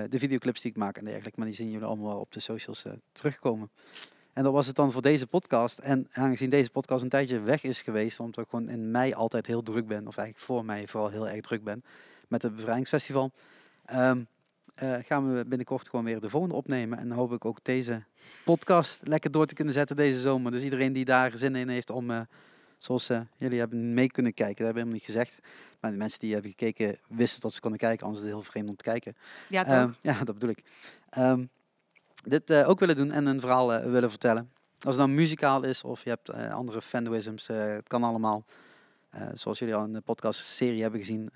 de 0.10 0.20
videoclips 0.20 0.62
die 0.62 0.72
ik 0.72 0.78
maak 0.78 0.98
en 0.98 1.06
dergelijke. 1.06 1.40
Maar 1.40 1.48
die 1.48 1.56
zien 1.56 1.72
jullie 1.72 1.88
allemaal 1.88 2.20
op 2.20 2.32
de 2.32 2.40
socials 2.40 2.86
terugkomen. 3.12 3.70
En 4.34 4.44
dat 4.44 4.54
was 4.54 4.68
het 4.68 4.76
dan 4.76 4.92
voor 4.92 5.02
deze 5.02 5.28
podcast. 5.28 5.80
En 5.80 6.08
aangezien 6.12 6.50
deze 6.50 6.70
podcast 6.70 7.04
een 7.04 7.10
tijdje 7.10 7.40
weg 7.40 7.64
is 7.64 7.82
geweest, 7.82 8.20
omdat 8.20 8.44
ik 8.44 8.50
gewoon 8.50 8.70
in 8.70 8.92
mei 8.92 9.14
altijd 9.14 9.48
heel 9.48 9.64
druk 9.64 9.88
ben, 9.88 10.08
of 10.08 10.18
eigenlijk 10.18 10.48
voor 10.48 10.66
mij 10.66 10.88
vooral 10.88 11.10
heel 11.10 11.30
erg 11.30 11.42
druk 11.42 11.64
ben, 11.64 11.84
met 12.28 12.42
het 12.42 12.56
Bevrijdingsfestival. 12.56 13.32
Um, 13.94 14.28
uh, 14.82 14.96
gaan 15.02 15.36
we 15.36 15.46
binnenkort 15.46 15.90
gewoon 15.90 16.06
weer 16.06 16.20
de 16.20 16.30
volgende 16.30 16.56
opnemen. 16.56 16.98
En 16.98 17.08
dan 17.08 17.18
hoop 17.18 17.34
ik 17.34 17.46
ook 17.46 17.60
deze 17.62 18.04
podcast 18.44 19.00
lekker 19.04 19.32
door 19.32 19.46
te 19.46 19.54
kunnen 19.54 19.74
zetten 19.74 19.96
deze 19.96 20.22
zomer. 20.22 20.52
Dus 20.52 20.64
iedereen 20.64 20.94
die 20.94 21.06
daar 21.06 21.38
zin 21.38 21.56
in 21.56 21.70
heeft 21.70 21.90
om, 21.90 22.10
uh, 22.12 22.22
zoals 22.78 23.10
uh, 23.10 23.22
jullie 23.38 23.60
hebben 23.60 23.94
mee 23.94 24.12
kunnen 24.12 24.34
kijken, 24.34 24.66
dat 24.66 24.66
hebben 24.66 24.84
we 24.84 24.90
helemaal 24.90 25.08
niet 25.08 25.32
gezegd. 25.32 25.48
Maar 25.80 25.92
de 25.92 25.98
mensen 25.98 26.20
die 26.20 26.34
hebben 26.34 26.52
gekeken 26.52 26.98
wisten 27.08 27.42
dat 27.42 27.54
ze 27.54 27.60
konden 27.60 27.80
kijken, 27.80 28.06
anders 28.06 28.24
is 28.24 28.30
het 28.30 28.40
heel 28.40 28.50
vreemd 28.52 28.70
om 28.70 28.76
te 28.76 28.84
kijken. 28.84 29.16
Ja, 29.50 29.64
toch? 29.64 29.74
Um, 29.74 29.96
ja, 30.02 30.24
dat 30.24 30.34
bedoel 30.34 30.50
ik. 30.50 30.64
Um, 31.18 31.50
dit 32.24 32.54
ook 32.54 32.80
willen 32.80 32.96
doen 32.96 33.12
en 33.12 33.26
een 33.26 33.40
verhaal 33.40 33.68
willen 33.68 34.10
vertellen. 34.10 34.52
Als 34.80 34.96
het 34.96 35.06
dan 35.06 35.16
muzikaal 35.16 35.64
is 35.64 35.84
of 35.84 36.04
je 36.04 36.10
hebt 36.10 36.34
andere 36.34 36.82
fandoisms, 36.82 37.48
het 37.48 37.88
kan 37.88 38.04
allemaal. 38.04 38.46
zoals 39.34 39.60
jullie 39.60 39.76
al 39.76 39.86
in 39.86 39.94
de 39.94 40.02
podcast 40.02 40.40
serie 40.40 40.82
hebben 40.82 41.00
gezien, 41.00 41.32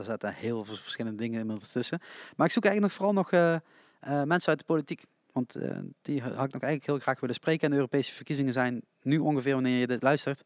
er 0.00 0.06
zaten 0.06 0.34
heel 0.34 0.64
veel 0.64 0.74
verschillende 0.74 1.18
dingen 1.18 1.40
inmiddels 1.40 1.72
tussen. 1.72 1.98
Maar 2.36 2.46
ik 2.46 2.52
zoek 2.52 2.64
eigenlijk 2.64 2.92
nog 2.92 2.92
vooral 2.92 3.14
nog 3.14 3.32
uh, 3.32 3.52
uh, 3.52 4.22
mensen 4.22 4.48
uit 4.48 4.58
de 4.58 4.64
politiek. 4.64 5.04
Want 5.32 5.56
uh, 5.56 5.78
die 6.02 6.22
had 6.22 6.30
ik 6.30 6.52
nog 6.52 6.62
eigenlijk 6.62 6.86
heel 6.86 6.98
graag 6.98 7.20
willen 7.20 7.34
spreken. 7.34 7.62
En 7.62 7.70
de 7.70 7.76
Europese 7.76 8.12
verkiezingen 8.12 8.52
zijn 8.52 8.82
nu 9.02 9.18
ongeveer 9.18 9.54
wanneer 9.54 9.78
je 9.78 9.86
dit 9.86 10.02
luistert. 10.02 10.44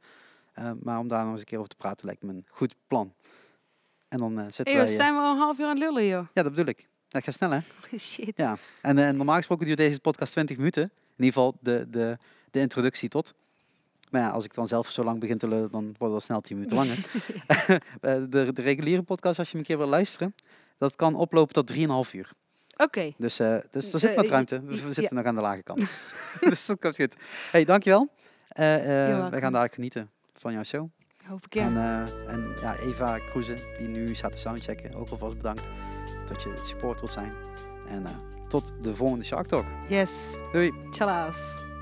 maar 0.83 0.99
om 0.99 1.09
daar 1.09 1.23
nog 1.23 1.31
eens 1.31 1.41
een 1.41 1.47
keer 1.47 1.59
over 1.59 1.71
te 1.71 1.77
praten 1.77 2.07
lijkt 2.07 2.23
me 2.23 2.33
een 2.33 2.47
goed 2.51 2.75
plan. 2.87 3.15
En 4.09 4.19
dan 4.19 4.53
zitten 4.53 4.75
hey, 4.75 4.85
wij... 4.85 4.95
zijn 4.95 5.15
we 5.15 5.21
al 5.21 5.33
een 5.33 5.39
half 5.39 5.59
uur 5.59 5.65
aan 5.65 5.71
het 5.71 5.79
lullen, 5.79 6.07
joh. 6.07 6.27
Ja, 6.35 6.43
dat 6.43 6.55
bedoel 6.55 6.67
ik. 6.67 6.89
Dat 7.09 7.25
gaat 7.25 7.35
snel, 7.35 7.51
hè? 7.51 7.59
Oh, 7.93 7.99
shit. 7.99 8.37
Ja. 8.37 8.59
En, 8.83 8.99
en 8.99 9.17
normaal 9.17 9.37
gesproken 9.37 9.67
duurt 9.67 9.79
deze 9.79 10.01
podcast 10.01 10.33
20 10.33 10.57
minuten. 10.57 10.83
In 10.83 11.25
ieder 11.25 11.33
geval 11.33 11.57
de, 11.61 11.87
de, 11.91 12.19
de 12.51 12.61
introductie 12.61 13.09
tot. 13.09 13.35
Maar 14.15 14.23
ja, 14.23 14.29
als 14.29 14.45
ik 14.45 14.55
dan 14.55 14.69
zelf 14.69 14.91
zo 14.91 15.05
lang 15.05 15.21
begin 15.21 15.39
te 15.39 15.49
lullen, 15.49 15.71
dan 15.71 15.95
wordt 15.99 16.15
het 16.15 16.23
snel 16.23 16.41
10 16.41 16.57
minuten 16.57 16.77
langer. 16.77 16.97
de, 18.31 18.53
de 18.53 18.63
reguliere 18.63 19.03
podcast, 19.03 19.39
als 19.39 19.51
je 19.51 19.57
hem 19.57 19.61
een 19.61 19.67
keer 19.67 19.79
wil 19.79 19.87
luisteren, 19.87 20.35
dat 20.79 20.97
kan 20.97 21.15
oplopen 21.15 21.55
tot 21.55 21.73
3,5 21.73 21.77
uur. 22.13 22.33
Oké. 22.73 22.83
Okay. 22.83 23.15
Dus, 23.19 23.41
uh, 23.41 23.57
dus 23.71 23.93
er 23.93 24.01
zit 24.01 24.15
wat 24.15 24.27
ruimte. 24.27 24.61
We, 24.61 24.71
we 24.71 24.77
zitten 24.77 25.03
ja. 25.03 25.15
nog 25.15 25.25
aan 25.25 25.35
de 25.35 25.41
lage 25.41 25.63
kant. 25.63 25.85
dus 26.51 26.67
dat 26.67 26.79
komt 26.79 26.97
goed. 26.97 27.15
Hey, 27.51 27.65
dankjewel. 27.65 28.09
Uh, 28.59 28.77
uh, 28.77 29.29
wij 29.29 29.41
gaan 29.41 29.53
daar 29.53 29.71
genieten 29.73 30.11
van 30.35 30.53
jouw 30.53 30.63
show. 30.63 30.89
Hoop 31.27 31.45
ik 31.47 31.55
ja. 31.55 31.65
En, 31.65 32.07
en 32.29 32.53
ja, 32.61 32.77
Eva 32.77 33.19
Kroeze, 33.19 33.55
die 33.79 33.89
nu 33.89 34.07
staat 34.07 34.33
te 34.33 34.39
soundchecken, 34.39 34.95
ook 34.95 35.09
alvast 35.09 35.37
bedankt 35.37 35.69
dat 36.27 36.43
je 36.43 36.53
support 36.67 37.01
wilt 37.01 37.13
zijn. 37.13 37.33
En 37.89 38.05
tot 38.49 38.73
de 38.83 38.97
volgende 38.97 39.25
Shark 39.25 39.47
Talk. 39.47 39.65
Yes. 39.89 40.37
Doei. 40.53 40.73
Tjalaas. 40.91 41.73